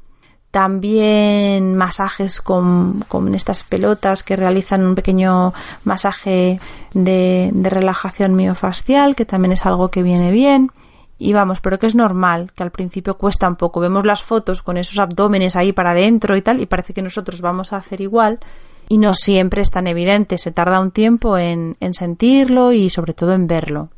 También 0.51 1.75
masajes 1.75 2.39
con, 2.39 3.03
con, 3.09 3.35
estas 3.35 3.63
pelotas 3.63 4.23
que 4.23 4.37
realizan 4.37 4.85
un 4.85 4.95
pequeño 4.95 5.53
masaje 5.83 6.61
de, 6.93 7.49
de 7.53 7.69
relajación 7.69 8.35
miofascial, 8.35 9.17
que 9.17 9.25
también 9.25 9.51
es 9.51 9.65
algo 9.65 9.89
que 9.89 10.01
viene 10.01 10.31
bien 10.31 10.71
y 11.17 11.33
vamos, 11.33 11.61
pero 11.61 11.79
que 11.79 11.87
es 11.87 11.95
normal, 11.95 12.51
que 12.53 12.63
al 12.63 12.71
principio 12.71 13.17
cuesta 13.17 13.47
un 13.47 13.55
poco. 13.55 13.79
Vemos 13.79 14.05
las 14.05 14.23
fotos 14.23 14.61
con 14.61 14.77
esos 14.77 14.99
abdómenes 14.99 15.55
ahí 15.55 15.71
para 15.71 15.91
adentro 15.91 16.35
y 16.35 16.41
tal, 16.41 16.61
y 16.61 16.65
parece 16.65 16.93
que 16.93 17.01
nosotros 17.01 17.41
vamos 17.41 17.73
a 17.73 17.77
hacer 17.77 18.01
igual, 18.01 18.39
y 18.89 18.97
no 18.97 19.13
siempre 19.13 19.61
es 19.61 19.71
tan 19.71 19.87
evidente, 19.87 20.37
se 20.37 20.51
tarda 20.51 20.79
un 20.79 20.91
tiempo 20.91 21.37
en, 21.37 21.77
en 21.79 21.93
sentirlo 21.93 22.71
y 22.71 22.89
sobre 22.89 23.13
todo 23.13 23.33
en 23.33 23.47
verlo. 23.47 23.89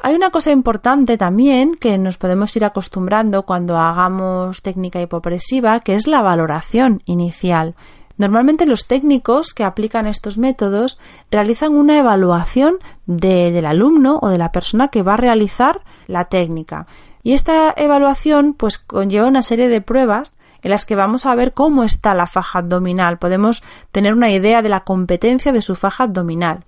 Hay 0.00 0.14
una 0.14 0.30
cosa 0.30 0.52
importante 0.52 1.18
también 1.18 1.74
que 1.74 1.98
nos 1.98 2.18
podemos 2.18 2.54
ir 2.54 2.64
acostumbrando 2.64 3.42
cuando 3.42 3.76
hagamos 3.76 4.62
técnica 4.62 5.00
hipopresiva, 5.00 5.80
que 5.80 5.96
es 5.96 6.06
la 6.06 6.22
valoración 6.22 7.02
inicial. 7.04 7.74
Normalmente 8.18 8.66
los 8.66 8.86
técnicos 8.86 9.54
que 9.54 9.64
aplican 9.64 10.06
estos 10.06 10.38
métodos 10.38 10.98
realizan 11.30 11.74
una 11.74 11.98
evaluación 11.98 12.78
del 13.06 13.64
alumno 13.64 14.18
o 14.20 14.28
de 14.28 14.38
la 14.38 14.52
persona 14.52 14.88
que 14.88 15.02
va 15.02 15.14
a 15.14 15.18
realizar 15.18 15.80
la 16.08 16.26
técnica. 16.26 16.86
Y 17.22 17.32
esta 17.32 17.72
evaluación 17.76 18.54
pues 18.54 18.76
conlleva 18.76 19.28
una 19.28 19.42
serie 19.42 19.68
de 19.68 19.80
pruebas 19.80 20.36
en 20.62 20.70
las 20.72 20.84
que 20.84 20.96
vamos 20.96 21.26
a 21.26 21.34
ver 21.36 21.54
cómo 21.54 21.84
está 21.84 22.14
la 22.14 22.26
faja 22.26 22.58
abdominal. 22.58 23.18
Podemos 23.18 23.62
tener 23.92 24.12
una 24.12 24.30
idea 24.30 24.62
de 24.62 24.68
la 24.68 24.80
competencia 24.80 25.52
de 25.52 25.62
su 25.62 25.76
faja 25.76 26.04
abdominal. 26.04 26.64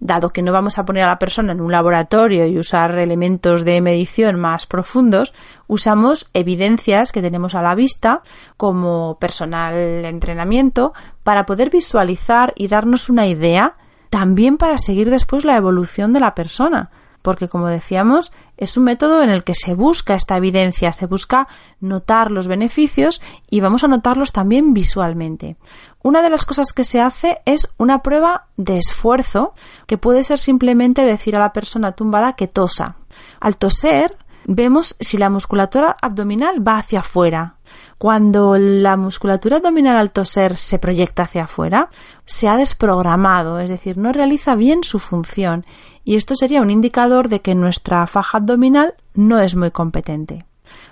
Dado 0.00 0.30
que 0.30 0.42
no 0.42 0.52
vamos 0.52 0.78
a 0.78 0.84
poner 0.84 1.04
a 1.04 1.08
la 1.08 1.18
persona 1.18 1.52
en 1.52 1.60
un 1.60 1.70
laboratorio 1.70 2.46
y 2.46 2.58
usar 2.58 2.98
elementos 2.98 3.64
de 3.64 3.80
medición 3.80 4.40
más 4.40 4.66
profundos, 4.66 5.34
usamos 5.66 6.30
evidencias 6.32 7.12
que 7.12 7.22
tenemos 7.22 7.54
a 7.54 7.62
la 7.62 7.74
vista 7.74 8.22
como 8.56 9.18
personal 9.20 9.74
entrenamiento 10.04 10.94
para 11.22 11.46
poder 11.46 11.70
visualizar 11.70 12.54
y 12.56 12.68
darnos 12.68 13.10
una 13.10 13.26
idea 13.26 13.76
también 14.08 14.56
para 14.56 14.78
seguir 14.78 15.10
después 15.10 15.44
la 15.44 15.56
evolución 15.56 16.12
de 16.12 16.20
la 16.20 16.34
persona 16.34 16.90
porque 17.22 17.48
como 17.48 17.68
decíamos, 17.68 18.32
es 18.56 18.76
un 18.76 18.84
método 18.84 19.22
en 19.22 19.30
el 19.30 19.44
que 19.44 19.54
se 19.54 19.74
busca 19.74 20.14
esta 20.14 20.36
evidencia, 20.36 20.92
se 20.92 21.06
busca 21.06 21.48
notar 21.80 22.30
los 22.30 22.48
beneficios 22.48 23.20
y 23.48 23.60
vamos 23.60 23.84
a 23.84 23.88
notarlos 23.88 24.32
también 24.32 24.72
visualmente. 24.72 25.56
Una 26.02 26.22
de 26.22 26.30
las 26.30 26.44
cosas 26.44 26.72
que 26.72 26.84
se 26.84 27.00
hace 27.00 27.42
es 27.44 27.74
una 27.76 28.02
prueba 28.02 28.46
de 28.56 28.78
esfuerzo, 28.78 29.54
que 29.86 29.98
puede 29.98 30.24
ser 30.24 30.38
simplemente 30.38 31.04
decir 31.04 31.36
a 31.36 31.40
la 31.40 31.52
persona 31.52 31.92
tumbada 31.92 32.34
que 32.34 32.48
tosa. 32.48 32.96
Al 33.40 33.56
toser, 33.56 34.16
vemos 34.46 34.96
si 35.00 35.18
la 35.18 35.30
musculatura 35.30 35.96
abdominal 36.00 36.66
va 36.66 36.78
hacia 36.78 37.00
afuera. 37.00 37.56
Cuando 38.00 38.56
la 38.56 38.96
musculatura 38.96 39.58
abdominal 39.58 39.98
al 39.98 40.10
toser 40.10 40.56
se 40.56 40.78
proyecta 40.78 41.24
hacia 41.24 41.44
afuera, 41.44 41.90
se 42.24 42.48
ha 42.48 42.56
desprogramado, 42.56 43.58
es 43.58 43.68
decir, 43.68 43.98
no 43.98 44.10
realiza 44.10 44.54
bien 44.54 44.84
su 44.84 44.98
función 44.98 45.66
y 46.02 46.16
esto 46.16 46.34
sería 46.34 46.62
un 46.62 46.70
indicador 46.70 47.28
de 47.28 47.42
que 47.42 47.54
nuestra 47.54 48.06
faja 48.06 48.38
abdominal 48.38 48.94
no 49.12 49.38
es 49.38 49.54
muy 49.54 49.70
competente. 49.70 50.46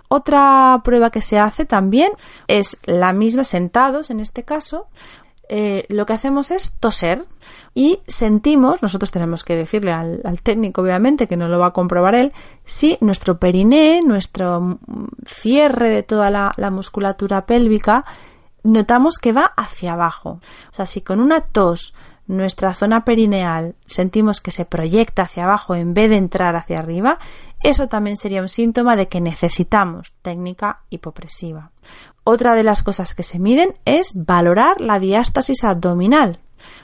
Otra 0.08 0.82
prueba 0.84 1.08
que 1.08 1.22
se 1.22 1.38
hace 1.38 1.64
también 1.64 2.12
es 2.46 2.76
la 2.84 3.14
misma, 3.14 3.42
sentados 3.42 4.10
en 4.10 4.20
este 4.20 4.42
caso, 4.42 4.86
eh, 5.48 5.86
lo 5.88 6.06
que 6.06 6.12
hacemos 6.12 6.50
es 6.50 6.76
toser 6.78 7.26
y 7.74 8.00
sentimos, 8.06 8.82
nosotros 8.82 9.10
tenemos 9.10 9.44
que 9.44 9.56
decirle 9.56 9.92
al, 9.92 10.22
técnico 10.42 10.82
obviamente 10.82 11.26
que 11.26 11.36
no 11.36 11.48
lo 11.48 11.58
va 11.58 11.68
a 11.68 11.72
comprobar 11.72 12.14
él, 12.14 12.32
si 12.64 12.98
nuestro 13.00 13.38
periné, 13.38 14.00
nuestro 14.04 14.78
cierre 15.26 15.88
de 15.90 16.02
toda 16.02 16.30
la 16.30 16.70
musculatura 16.70 17.46
pélvica, 17.46 18.04
notamos 18.62 19.18
que 19.18 19.32
va 19.32 19.52
hacia 19.56 19.92
abajo. 19.92 20.40
O 20.70 20.72
sea, 20.72 20.86
si 20.86 21.00
con 21.00 21.20
una 21.20 21.40
tos 21.40 21.94
nuestra 22.26 22.74
zona 22.74 23.04
perineal 23.04 23.74
sentimos 23.86 24.40
que 24.40 24.50
se 24.50 24.66
proyecta 24.66 25.22
hacia 25.22 25.44
abajo 25.44 25.74
en 25.74 25.94
vez 25.94 26.10
de 26.10 26.16
entrar 26.16 26.56
hacia 26.56 26.78
arriba, 26.78 27.18
eso 27.62 27.88
también 27.88 28.16
sería 28.16 28.42
un 28.42 28.48
síntoma 28.48 28.96
de 28.96 29.08
que 29.08 29.20
necesitamos 29.20 30.12
técnica 30.22 30.82
hipopresiva. 30.90 31.72
Otra 32.30 32.54
de 32.54 32.62
las 32.62 32.82
cosas 32.82 33.14
que 33.14 33.22
se 33.22 33.38
miden 33.38 33.72
es 33.86 34.12
valorar 34.14 34.82
la 34.82 34.98
diástasis 34.98 35.64
abdominal. 35.64 36.38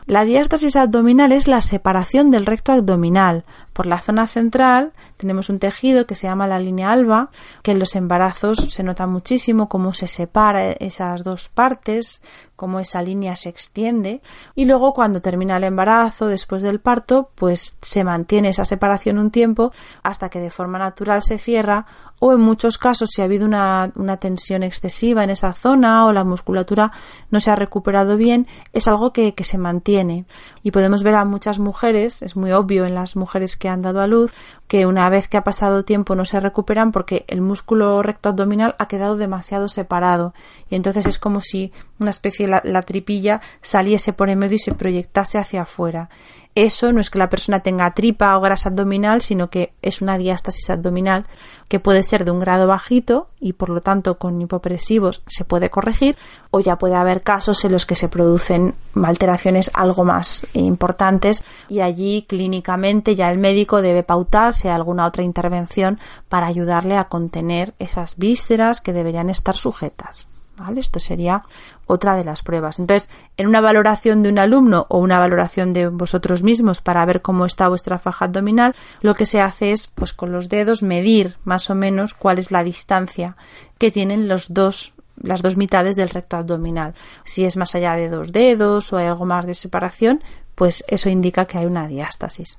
La 0.07 0.25
diástasis 0.25 0.75
abdominal 0.75 1.33
es 1.33 1.49
la 1.49 1.61
separación 1.61 2.31
del 2.31 2.47
recto 2.47 2.73
abdominal. 2.73 3.45
Por 3.75 3.85
la 3.85 4.01
zona 4.01 4.27
central 4.27 4.95
tenemos 5.19 5.51
un 5.51 5.59
tejido 5.59 6.07
que 6.07 6.15
se 6.15 6.29
llama 6.29 6.47
la 6.47 6.59
línea 6.59 6.93
alba, 6.93 7.29
que 7.63 7.73
en 7.73 7.79
los 7.79 7.95
embarazos 7.95 8.59
se 8.71 8.83
nota 8.83 9.07
muchísimo 9.07 9.69
cómo 9.69 9.93
se 9.93 10.09
separa 10.09 10.73
esas 10.73 11.25
dos 11.25 11.51
partes, 11.51 12.23
cómo 12.57 12.81
esa 12.81 13.03
línea 13.03 13.37
se 13.37 13.49
extiende 13.51 14.23
y 14.55 14.65
luego 14.65 14.95
cuando 14.95 15.21
termina 15.21 15.59
el 15.59 15.65
embarazo, 15.65 16.27
después 16.27 16.63
del 16.63 16.81
parto, 16.81 17.31
pues 17.35 17.77
se 17.83 18.05
mantiene 18.05 18.49
esa 18.49 18.65
separación 18.65 19.19
un 19.19 19.31
tiempo 19.31 19.73
hasta 20.03 20.31
que 20.31 20.41
de 20.41 20.51
forma 20.51 20.79
natural 20.79 21.23
se 21.23 21.39
cierra 21.39 21.87
o 22.27 22.33
en 22.33 22.41
muchos 22.41 22.79
casos 22.79 23.11
si 23.11 23.21
ha 23.21 23.27
habido 23.27 23.45
una, 23.45 23.93
una 23.97 24.17
tensión 24.17 24.63
excesiva 24.63 25.25
en 25.25 25.29
esa 25.29 25.53
zona 25.53 26.07
o 26.07 26.13
la 26.15 26.25
musculatura 26.25 26.91
no 27.31 27.39
se 27.39 27.51
ha 27.51 27.55
recuperado 27.55 28.17
bien, 28.17 28.47
es 28.73 28.89
algo 28.89 29.13
que, 29.13 29.35
que 29.35 29.45
se 29.45 29.59
mantiene 29.59 30.25
y 30.63 30.71
podemos 30.71 31.03
ver 31.03 31.17
a 31.17 31.27
muchas 31.27 31.59
mujeres, 31.59 32.23
es 32.23 32.35
muy 32.35 32.53
obvio 32.53 32.87
en 32.87 32.95
las 32.95 33.15
mujeres 33.15 33.59
que 33.59 33.69
han 33.69 33.83
dado 33.83 34.01
a 34.01 34.07
luz, 34.07 34.33
que 34.69 34.87
una 34.87 35.11
vez 35.11 35.29
que 35.29 35.37
ha 35.37 35.45
pasado 35.45 35.85
tiempo 35.85 36.15
no 36.15 36.25
se 36.25 36.41
recuperan 36.41 36.93
porque 36.93 37.27
el 37.29 37.43
músculo 37.43 38.03
recto 38.03 38.31
abdominal 38.31 38.75
ha 38.79 38.89
quedado 38.89 39.19
demasiado 39.19 39.69
separado 39.69 40.33
y 40.71 40.77
entonces 40.77 41.05
es 41.05 41.19
como 41.19 41.43
si 41.43 41.75
una 42.01 42.09
especie 42.09 42.47
de 42.47 42.61
la, 42.65 42.83
tripilla 42.83 43.43
saliese 43.61 44.15
por 44.15 44.31
en 44.31 44.39
medio 44.39 44.57
y 44.57 44.61
se 44.61 44.73
proyectase 44.73 45.37
hacia 45.37 45.63
afuera. 45.63 46.09
Eso 46.55 46.93
no 46.93 47.01
es 47.01 47.11
que 47.11 47.19
la 47.19 47.29
persona 47.29 47.61
tenga 47.61 47.91
tripa 47.95 48.37
o 48.37 48.41
grasa 48.41 48.69
abdominal, 48.69 49.23
sino 49.23 49.51
que 49.51 49.73
es 49.83 50.01
una 50.01 50.19
diástasis 50.19 50.71
abdominal 50.71 51.27
que 51.69 51.81
puede 51.81 52.05
ser 52.05 52.25
de 52.25 52.31
un 52.31 52.39
grado 52.39 52.69
bajito 52.69 53.29
y 53.41 53.55
por 53.55 53.71
lo 53.71 53.81
tanto 53.81 54.19
con 54.19 54.41
hipopresivos 54.41 55.23
se 55.27 55.45
puede 55.45 55.69
corregir 55.69 56.17
o 56.53 56.61
ya 56.61 56.77
puede 56.77 56.95
haber 56.95 57.23
casos 57.23 57.65
en 57.65 57.73
los 57.73 57.87
que 57.87 57.97
se 57.97 58.09
producen 58.09 58.77
alteraciones 59.03 59.73
algo 59.75 60.05
más 60.05 60.47
importantes 60.53 61.45
y 61.69 61.81
allí 61.81 62.25
clínicamente 62.29 63.17
ya 63.17 63.33
el 63.33 63.39
médico 63.39 63.83
debe 63.83 64.05
pautar 64.05 64.55
si 64.55 64.69
hay 64.69 64.75
alguna 64.75 65.07
otra 65.07 65.25
intervención 65.25 65.99
para 66.29 66.47
ayudarle 66.47 66.97
a 66.97 67.09
contener 67.09 67.75
esas 67.81 68.17
vísceras 68.17 68.81
que 68.81 68.93
deberían 68.93 69.29
estar 69.29 69.57
sujetas. 69.57 70.29
Esto 70.77 71.01
sería 71.01 71.45
otra 71.87 72.17
de 72.17 72.25
las 72.25 72.43
pruebas. 72.43 72.79
Entonces, 72.79 73.11
en 73.37 73.47
una 73.47 73.61
valoración 73.61 74.23
de 74.23 74.29
un 74.29 74.39
alumno 74.39 74.87
o 74.89 74.99
una 74.99 75.19
valoración 75.19 75.73
de 75.73 75.89
vosotros 75.89 76.43
mismos 76.43 76.81
para 76.81 77.05
ver 77.05 77.23
cómo 77.23 77.47
está 77.47 77.69
vuestra 77.69 77.99
faja 77.99 78.27
abdominal, 78.27 78.75
lo 79.01 79.15
que 79.15 79.27
se 79.27 79.41
hace 79.41 79.73
es, 79.73 79.89
pues 79.89 80.13
con 80.13 80.33
los 80.33 80.49
dedos, 80.49 80.83
medir 80.83 81.37
más 81.45 81.71
o 81.71 81.75
menos 81.75 82.15
cuál 82.15 82.39
es 82.39 82.51
la 82.51 82.63
distancia 82.63 83.37
que 83.79 83.91
tienen 83.91 84.29
los 84.29 84.53
dos 84.53 84.95
las 85.23 85.43
dos 85.43 85.57
mitades 85.57 85.95
del 85.95 86.11
recto 86.11 86.37
abdominal. 86.37 86.95
Si 87.25 87.45
es 87.45 87.57
más 87.57 87.75
allá 87.77 87.95
de 87.95 88.09
dos 88.09 88.33
dedos 88.33 88.93
o 88.93 88.97
hay 88.97 89.07
algo 89.07 89.25
más 89.25 89.47
de 89.47 89.55
separación, 89.55 90.23
pues 90.55 90.85
eso 90.89 91.09
indica 91.09 91.45
que 91.45 91.59
hay 91.59 91.67
una 91.67 91.87
diástasis. 91.87 92.59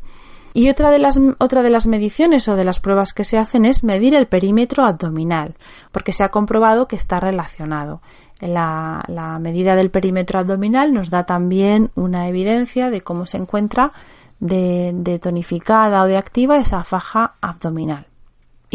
Y 0.56 0.70
otra 0.70 0.90
de, 0.90 1.00
las, 1.00 1.16
de 1.20 1.70
las 1.70 1.86
mediciones 1.86 2.48
o 2.48 2.56
de 2.56 2.64
las 2.64 2.80
pruebas 2.80 3.12
que 3.12 3.26
se 3.26 3.38
hacen 3.38 3.66
es 3.66 3.84
medir 3.84 4.16
el 4.16 4.26
perímetro 4.26 4.86
abdominal, 4.86 5.56
porque 5.92 6.14
se 6.14 6.24
ha 6.24 6.30
comprobado 6.30 6.88
que 6.88 6.96
está 6.96 7.20
relacionado. 7.20 8.02
La, 8.40 9.04
la 9.10 9.38
medida 9.40 9.76
del 9.76 9.92
perímetro 9.92 10.40
abdominal 10.40 10.94
nos 10.94 11.10
da 11.10 11.26
también 11.26 11.92
una 11.96 12.30
evidencia 12.30 12.90
de 12.90 13.02
cómo 13.02 13.26
se 13.26 13.36
encuentra 13.36 13.92
de, 14.40 14.94
de 14.96 15.20
tonificada 15.20 16.04
o 16.04 16.08
de 16.08 16.16
activa 16.16 16.58
esa 16.58 16.86
faja 16.86 17.34
abdominal. 17.42 18.08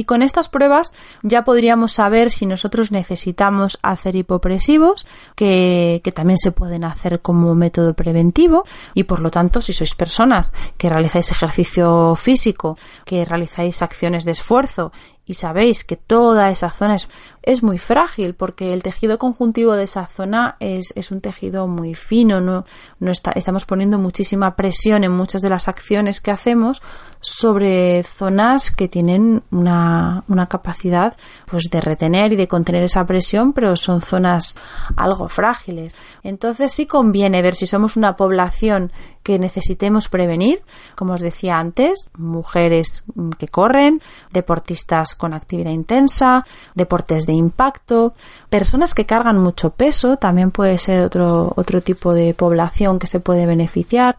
Y 0.00 0.04
con 0.04 0.22
estas 0.22 0.48
pruebas 0.48 0.94
ya 1.22 1.44
podríamos 1.44 1.92
saber 1.92 2.30
si 2.30 2.46
nosotros 2.46 2.90
necesitamos 2.90 3.78
hacer 3.82 4.16
hipopresivos, 4.16 5.06
que, 5.34 6.00
también 6.14 6.38
se 6.38 6.52
pueden 6.52 6.84
hacer 6.84 7.20
como 7.20 7.54
método 7.54 7.92
preventivo, 7.92 8.64
y 8.94 9.04
por 9.04 9.20
lo 9.20 9.30
tanto, 9.30 9.60
si 9.60 9.74
sois 9.74 9.94
personas 9.94 10.54
que 10.78 10.88
realizáis 10.88 11.30
ejercicio 11.32 12.16
físico, 12.16 12.78
que 13.04 13.26
realizáis 13.26 13.82
acciones 13.82 14.24
de 14.24 14.32
esfuerzo 14.32 14.90
y 15.30 15.34
sabéis 15.34 15.84
que 15.84 15.94
toda 15.94 16.50
esa 16.50 16.72
zona 16.72 16.96
es, 16.96 17.08
es, 17.44 17.62
muy 17.62 17.78
frágil 17.78 18.34
porque 18.34 18.72
el 18.72 18.82
tejido 18.82 19.16
conjuntivo 19.16 19.74
de 19.74 19.84
esa 19.84 20.06
zona 20.06 20.56
es, 20.58 20.92
es 20.96 21.12
un 21.12 21.20
tejido 21.20 21.68
muy 21.68 21.94
fino, 21.94 22.40
no, 22.40 22.64
no 22.98 23.12
está, 23.12 23.30
estamos 23.36 23.64
poniendo 23.64 23.96
muchísima 23.96 24.56
presión 24.56 25.04
en 25.04 25.12
muchas 25.12 25.40
de 25.40 25.48
las 25.48 25.68
acciones 25.68 26.20
que 26.20 26.32
hacemos 26.32 26.82
sobre 27.20 28.02
zonas 28.02 28.72
que 28.72 28.88
tienen 28.88 29.44
una, 29.52 30.24
una 30.26 30.48
capacidad 30.48 31.16
pues 31.48 31.70
de 31.70 31.80
retener 31.80 32.32
y 32.32 32.36
de 32.36 32.48
contener 32.48 32.82
esa 32.82 33.06
presión, 33.06 33.52
pero 33.52 33.76
son 33.76 34.00
zonas 34.00 34.56
algo 34.96 35.28
frágiles. 35.28 35.94
Entonces 36.24 36.72
sí 36.72 36.86
conviene 36.86 37.40
ver 37.40 37.54
si 37.54 37.66
somos 37.66 37.96
una 37.96 38.16
población 38.16 38.90
que 39.30 39.38
necesitemos 39.38 40.08
prevenir, 40.08 40.60
como 40.96 41.14
os 41.14 41.20
decía 41.20 41.60
antes, 41.60 42.10
mujeres 42.18 43.04
que 43.38 43.46
corren, 43.46 44.02
deportistas 44.32 45.14
con 45.14 45.34
actividad 45.34 45.70
intensa, 45.70 46.44
deportes 46.74 47.26
de 47.26 47.34
impacto, 47.34 48.12
personas 48.48 48.92
que 48.92 49.06
cargan 49.06 49.38
mucho 49.38 49.70
peso, 49.70 50.16
también 50.16 50.50
puede 50.50 50.78
ser 50.78 51.04
otro, 51.04 51.52
otro 51.54 51.80
tipo 51.80 52.12
de 52.12 52.34
población 52.34 52.98
que 52.98 53.06
se 53.06 53.20
puede 53.20 53.46
beneficiar 53.46 54.18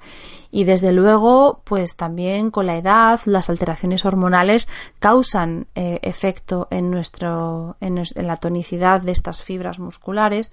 y 0.52 0.66
desde 0.66 0.92
luego 0.92 1.62
pues 1.64 1.96
también 1.96 2.52
con 2.52 2.68
la 2.68 2.78
edad 2.78 3.20
las 3.26 3.50
alteraciones 3.50 4.06
hormonales 4.06 4.68
causan 5.00 5.68
eh, 5.76 6.00
efecto 6.04 6.68
en 6.70 6.92
nuestro 6.92 7.78
en, 7.80 7.98
en, 7.98 8.28
la 8.28 8.38
tonicidad 8.38 9.02
de 9.02 9.14
estas 9.14 9.42
fibras 9.42 9.80
musculares 9.80 10.52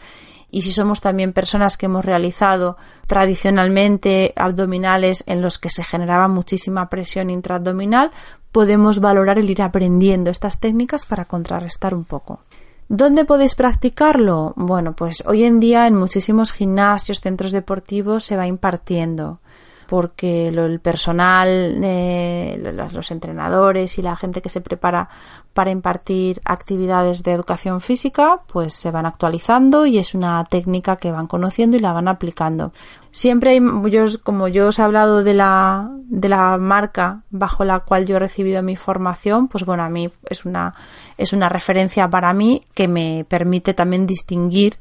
y 0.51 0.63
si 0.63 0.73
somos 0.73 1.01
también 1.01 1.33
personas 1.33 1.77
que 1.77 1.87
hemos 1.87 2.05
realizado 2.05 2.77
tradicionalmente 3.07 4.33
abdominales 4.37 5.25
en 5.27 5.43
los 5.43 5.59
que 5.59 5.69
se 5.69 5.85
generaba 5.85 6.29
muchísima 6.29 6.89
presión 6.89 7.29
intraabdominal 7.29 8.13
podemos 8.53 9.01
valorar 9.01 9.39
el 9.39 9.51
ir 9.51 9.63
aprendiendo 9.63 10.31
estas 10.31 10.59
técnicas 10.59 11.05
para 11.05 11.27
contrarrestar 11.27 11.95
un 11.95 12.05
poco. 12.05 12.41
¿Dónde 12.89 13.27
podéis 13.27 13.55
practicarlo? 13.55 14.55
Bueno, 14.57 14.95
pues 14.95 15.23
hoy 15.27 15.45
en 15.45 15.61
día 15.61 15.87
en 15.87 15.95
muchísimos 15.95 16.53
gimnasios, 16.53 17.21
centros 17.21 17.53
deportivos 17.53 18.25
se 18.25 18.37
va 18.37 18.47
impartiendo 18.47 19.41
porque 19.88 20.48
el 20.48 20.81
personal, 20.81 21.81
eh, 21.83 22.60
los, 22.77 22.92
los 22.92 23.10
entrenadores 23.10 23.98
y 23.98 24.02
la 24.02 24.17
gente 24.17 24.42
que 24.42 24.50
se 24.50 24.60
prepara 24.60 25.08
para 25.54 25.71
impartir 25.71 26.42
actividades 26.44 27.23
de 27.23 27.33
educación 27.33 27.81
física, 27.81 28.42
pues 28.52 28.75
se 28.75 28.90
van 28.90 29.06
actualizando 29.06 29.87
y 29.87 29.96
es 29.96 30.15
una 30.15 30.44
técnica 30.44 30.96
que 30.96 31.10
van 31.10 31.27
conociendo 31.27 31.79
y 31.79 31.81
la 31.81 31.94
van 31.94 32.06
aplicando. 32.06 32.75
Siempre 33.13 33.52
hay, 33.52 33.60
yo, 33.90 34.04
como 34.23 34.48
yo 34.48 34.69
os 34.69 34.79
he 34.79 34.83
hablado 34.83 35.25
de 35.25 35.33
la, 35.33 35.90
de 36.04 36.29
la 36.29 36.58
marca 36.58 37.23
bajo 37.31 37.65
la 37.65 37.81
cual 37.81 38.04
yo 38.04 38.17
he 38.17 38.19
recibido 38.21 38.63
mi 38.63 38.77
formación, 38.77 39.48
pues 39.48 39.65
bueno, 39.65 39.85
a 39.85 39.88
mí 39.88 40.10
es 40.29 40.44
una, 40.44 40.75
es 41.17 41.33
una 41.33 41.48
referencia 41.48 42.10
para 42.10 42.35
mí 42.35 42.60
que 42.75 42.88
me 42.88 43.25
permite 43.27 43.73
también 43.73 44.06
distinguir 44.06 44.77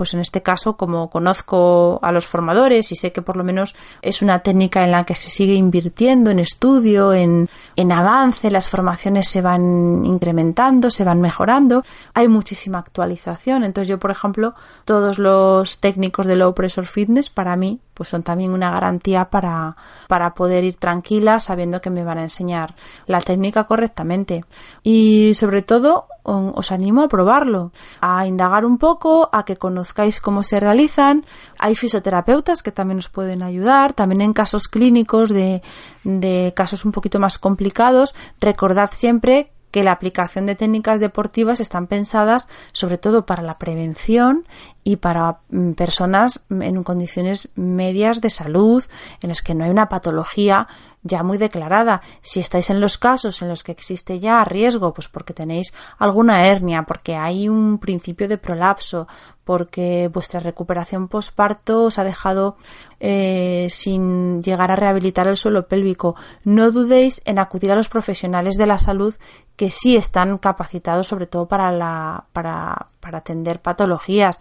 pues 0.00 0.14
en 0.14 0.20
este 0.20 0.40
caso, 0.40 0.78
como 0.78 1.10
conozco 1.10 1.98
a 2.00 2.10
los 2.10 2.26
formadores 2.26 2.90
y 2.90 2.96
sé 2.96 3.12
que 3.12 3.20
por 3.20 3.36
lo 3.36 3.44
menos 3.44 3.76
es 4.00 4.22
una 4.22 4.38
técnica 4.38 4.82
en 4.82 4.92
la 4.92 5.04
que 5.04 5.14
se 5.14 5.28
sigue 5.28 5.52
invirtiendo 5.52 6.30
en 6.30 6.38
estudio, 6.38 7.12
en, 7.12 7.50
en 7.76 7.92
avance, 7.92 8.50
las 8.50 8.70
formaciones 8.70 9.28
se 9.28 9.42
van 9.42 10.06
incrementando, 10.06 10.90
se 10.90 11.04
van 11.04 11.20
mejorando, 11.20 11.84
hay 12.14 12.28
muchísima 12.28 12.78
actualización. 12.78 13.62
Entonces 13.62 13.90
yo, 13.90 13.98
por 13.98 14.10
ejemplo, 14.10 14.54
todos 14.86 15.18
los 15.18 15.80
técnicos 15.80 16.24
de 16.24 16.36
Low 16.36 16.54
Pressure 16.54 16.86
Fitness 16.86 17.28
para 17.28 17.54
mí 17.56 17.78
pues 18.00 18.08
son 18.08 18.22
también 18.22 18.54
una 18.54 18.70
garantía 18.70 19.28
para, 19.28 19.76
para 20.08 20.32
poder 20.32 20.64
ir 20.64 20.76
tranquila 20.76 21.38
sabiendo 21.38 21.82
que 21.82 21.90
me 21.90 22.02
van 22.02 22.16
a 22.16 22.22
enseñar 22.22 22.74
la 23.04 23.20
técnica 23.20 23.64
correctamente. 23.64 24.42
Y 24.82 25.34
sobre 25.34 25.60
todo, 25.60 26.06
os 26.22 26.72
animo 26.72 27.02
a 27.02 27.08
probarlo, 27.08 27.72
a 28.00 28.26
indagar 28.26 28.64
un 28.64 28.78
poco, 28.78 29.28
a 29.34 29.44
que 29.44 29.58
conozcáis 29.58 30.18
cómo 30.18 30.42
se 30.42 30.60
realizan. 30.60 31.26
Hay 31.58 31.74
fisioterapeutas 31.74 32.62
que 32.62 32.72
también 32.72 33.00
os 33.00 33.10
pueden 33.10 33.42
ayudar, 33.42 33.92
también 33.92 34.22
en 34.22 34.32
casos 34.32 34.66
clínicos 34.68 35.28
de, 35.28 35.60
de 36.02 36.54
casos 36.56 36.86
un 36.86 36.92
poquito 36.92 37.18
más 37.18 37.36
complicados. 37.36 38.14
Recordad 38.40 38.88
siempre 38.94 39.52
que 39.70 39.84
la 39.84 39.92
aplicación 39.92 40.46
de 40.46 40.54
técnicas 40.54 41.00
deportivas 41.00 41.60
están 41.60 41.86
pensadas 41.86 42.48
sobre 42.72 42.98
todo 42.98 43.26
para 43.26 43.42
la 43.42 43.58
prevención 43.58 44.44
y 44.84 44.96
para 44.96 45.40
mm, 45.50 45.72
personas 45.72 46.44
en 46.50 46.82
condiciones 46.82 47.48
medias 47.54 48.20
de 48.20 48.30
salud 48.30 48.84
en 49.22 49.28
las 49.28 49.42
que 49.42 49.54
no 49.54 49.64
hay 49.64 49.70
una 49.70 49.88
patología 49.88 50.68
ya 51.02 51.22
muy 51.22 51.38
declarada. 51.38 52.02
Si 52.20 52.40
estáis 52.40 52.70
en 52.70 52.80
los 52.80 52.98
casos 52.98 53.40
en 53.42 53.48
los 53.48 53.62
que 53.62 53.72
existe 53.72 54.18
ya 54.18 54.44
riesgo, 54.44 54.92
pues 54.92 55.08
porque 55.08 55.32
tenéis 55.32 55.72
alguna 55.98 56.46
hernia, 56.46 56.82
porque 56.82 57.16
hay 57.16 57.48
un 57.48 57.78
principio 57.78 58.28
de 58.28 58.38
prolapso, 58.38 59.08
porque 59.44 60.10
vuestra 60.12 60.40
recuperación 60.40 61.08
postparto 61.08 61.84
os 61.84 61.98
ha 61.98 62.04
dejado 62.04 62.56
eh, 63.00 63.68
sin 63.70 64.42
llegar 64.42 64.70
a 64.70 64.76
rehabilitar 64.76 65.26
el 65.26 65.36
suelo 65.36 65.66
pélvico, 65.66 66.16
no 66.44 66.70
dudéis 66.70 67.22
en 67.24 67.38
acudir 67.38 67.72
a 67.72 67.76
los 67.76 67.88
profesionales 67.88 68.56
de 68.56 68.66
la 68.66 68.78
salud 68.78 69.14
que 69.60 69.68
sí 69.68 69.94
están 69.94 70.38
capacitados 70.38 71.06
sobre 71.06 71.26
todo 71.26 71.44
para 71.44 71.70
la 71.70 72.24
para, 72.32 72.86
para 72.98 73.18
atender 73.18 73.60
patologías. 73.60 74.40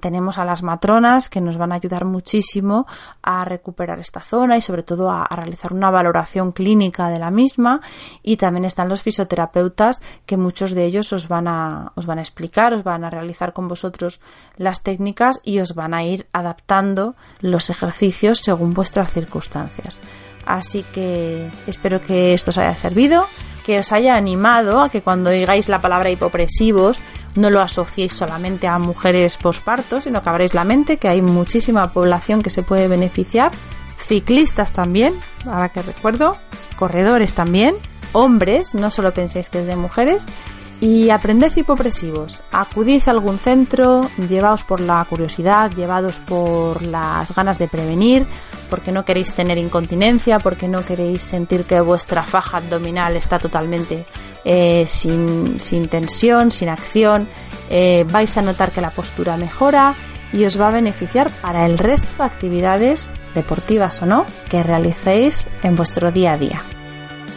Tenemos 0.00 0.38
a 0.38 0.46
las 0.46 0.62
matronas 0.62 1.28
que 1.28 1.42
nos 1.42 1.58
van 1.58 1.72
a 1.72 1.74
ayudar 1.74 2.06
muchísimo 2.06 2.86
a 3.22 3.44
recuperar 3.44 4.00
esta 4.00 4.20
zona 4.20 4.56
y 4.56 4.62
sobre 4.62 4.82
todo 4.82 5.10
a, 5.10 5.22
a 5.22 5.36
realizar 5.36 5.74
una 5.74 5.90
valoración 5.90 6.52
clínica 6.52 7.08
de 7.08 7.18
la 7.18 7.30
misma 7.30 7.82
y 8.22 8.38
también 8.38 8.64
están 8.64 8.88
los 8.88 9.02
fisioterapeutas 9.02 10.00
que 10.24 10.38
muchos 10.38 10.72
de 10.72 10.86
ellos 10.86 11.12
os 11.12 11.28
van 11.28 11.46
a 11.46 11.92
os 11.94 12.06
van 12.06 12.18
a 12.18 12.22
explicar, 12.22 12.72
os 12.72 12.84
van 12.84 13.04
a 13.04 13.10
realizar 13.10 13.52
con 13.52 13.68
vosotros 13.68 14.22
las 14.56 14.82
técnicas 14.82 15.42
y 15.44 15.58
os 15.58 15.74
van 15.74 15.92
a 15.92 16.04
ir 16.04 16.26
adaptando 16.32 17.16
los 17.40 17.68
ejercicios 17.68 18.38
según 18.38 18.72
vuestras 18.72 19.12
circunstancias. 19.12 20.00
Así 20.46 20.84
que 20.84 21.50
espero 21.66 22.00
que 22.00 22.32
esto 22.32 22.48
os 22.48 22.56
haya 22.56 22.74
servido, 22.74 23.26
que 23.64 23.78
os 23.78 23.90
haya 23.92 24.14
animado 24.14 24.80
a 24.80 24.88
que 24.88 25.02
cuando 25.02 25.30
digáis 25.30 25.68
la 25.68 25.80
palabra 25.80 26.10
hipopresivos 26.10 27.00
no 27.34 27.50
lo 27.50 27.60
asociéis 27.60 28.12
solamente 28.12 28.68
a 28.68 28.78
mujeres 28.78 29.36
posparto, 29.36 30.00
sino 30.00 30.22
que 30.22 30.28
abréis 30.28 30.54
la 30.54 30.64
mente, 30.64 30.98
que 30.98 31.08
hay 31.08 31.22
muchísima 31.22 31.92
población 31.92 32.42
que 32.42 32.50
se 32.50 32.62
puede 32.62 32.86
beneficiar, 32.86 33.50
ciclistas 34.06 34.72
también, 34.72 35.14
ahora 35.46 35.70
que 35.70 35.82
recuerdo, 35.82 36.36
corredores 36.76 37.34
también, 37.34 37.74
hombres, 38.12 38.74
no 38.74 38.90
solo 38.90 39.12
penséis 39.12 39.48
que 39.50 39.60
es 39.60 39.66
de 39.66 39.76
mujeres, 39.76 40.26
y 40.80 41.10
aprended 41.10 41.52
hipopresivos. 41.56 42.42
Acudid 42.52 43.02
a 43.06 43.10
algún 43.10 43.38
centro, 43.38 44.08
llevaos 44.28 44.64
por 44.64 44.80
la 44.80 45.04
curiosidad, 45.08 45.70
llevados 45.72 46.18
por 46.18 46.82
las 46.82 47.34
ganas 47.34 47.58
de 47.58 47.68
prevenir, 47.68 48.26
porque 48.68 48.92
no 48.92 49.04
queréis 49.04 49.32
tener 49.32 49.58
incontinencia, 49.58 50.40
porque 50.40 50.68
no 50.68 50.84
queréis 50.84 51.22
sentir 51.22 51.64
que 51.64 51.80
vuestra 51.80 52.22
faja 52.22 52.58
abdominal 52.58 53.16
está 53.16 53.38
totalmente 53.38 54.04
eh, 54.44 54.84
sin, 54.86 55.58
sin, 55.58 55.88
tensión, 55.88 56.50
sin 56.50 56.68
acción. 56.68 57.28
Eh, 57.70 58.04
vais 58.10 58.36
a 58.36 58.42
notar 58.42 58.70
que 58.70 58.80
la 58.80 58.90
postura 58.90 59.36
mejora 59.36 59.94
y 60.32 60.44
os 60.44 60.60
va 60.60 60.68
a 60.68 60.72
beneficiar 60.72 61.30
para 61.30 61.64
el 61.64 61.78
resto 61.78 62.08
de 62.18 62.24
actividades 62.24 63.10
deportivas 63.34 64.02
o 64.02 64.06
no 64.06 64.26
que 64.50 64.62
realicéis 64.62 65.46
en 65.62 65.76
vuestro 65.76 66.10
día 66.10 66.32
a 66.32 66.36
día. 66.36 66.62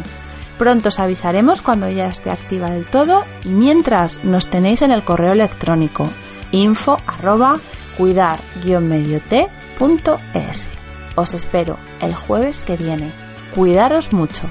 Pronto 0.57 0.87
os 0.87 0.99
avisaremos 0.99 1.61
cuando 1.61 1.89
ya 1.89 2.07
esté 2.07 2.31
activa 2.31 2.69
del 2.69 2.85
todo 2.85 3.25
y 3.43 3.49
mientras 3.49 4.23
nos 4.23 4.47
tenéis 4.47 4.83
en 4.83 4.91
el 4.91 5.03
correo 5.03 5.33
electrónico 5.33 6.09
info 6.51 7.01
arroba 7.07 7.59
cuidar-medioT 7.97 9.33
es. 9.33 9.60
Os 11.15 11.33
espero 11.33 11.75
el 12.01 12.13
jueves 12.13 12.63
que 12.63 12.77
viene. 12.77 13.11
Cuidaros 13.55 14.13
mucho. 14.13 14.43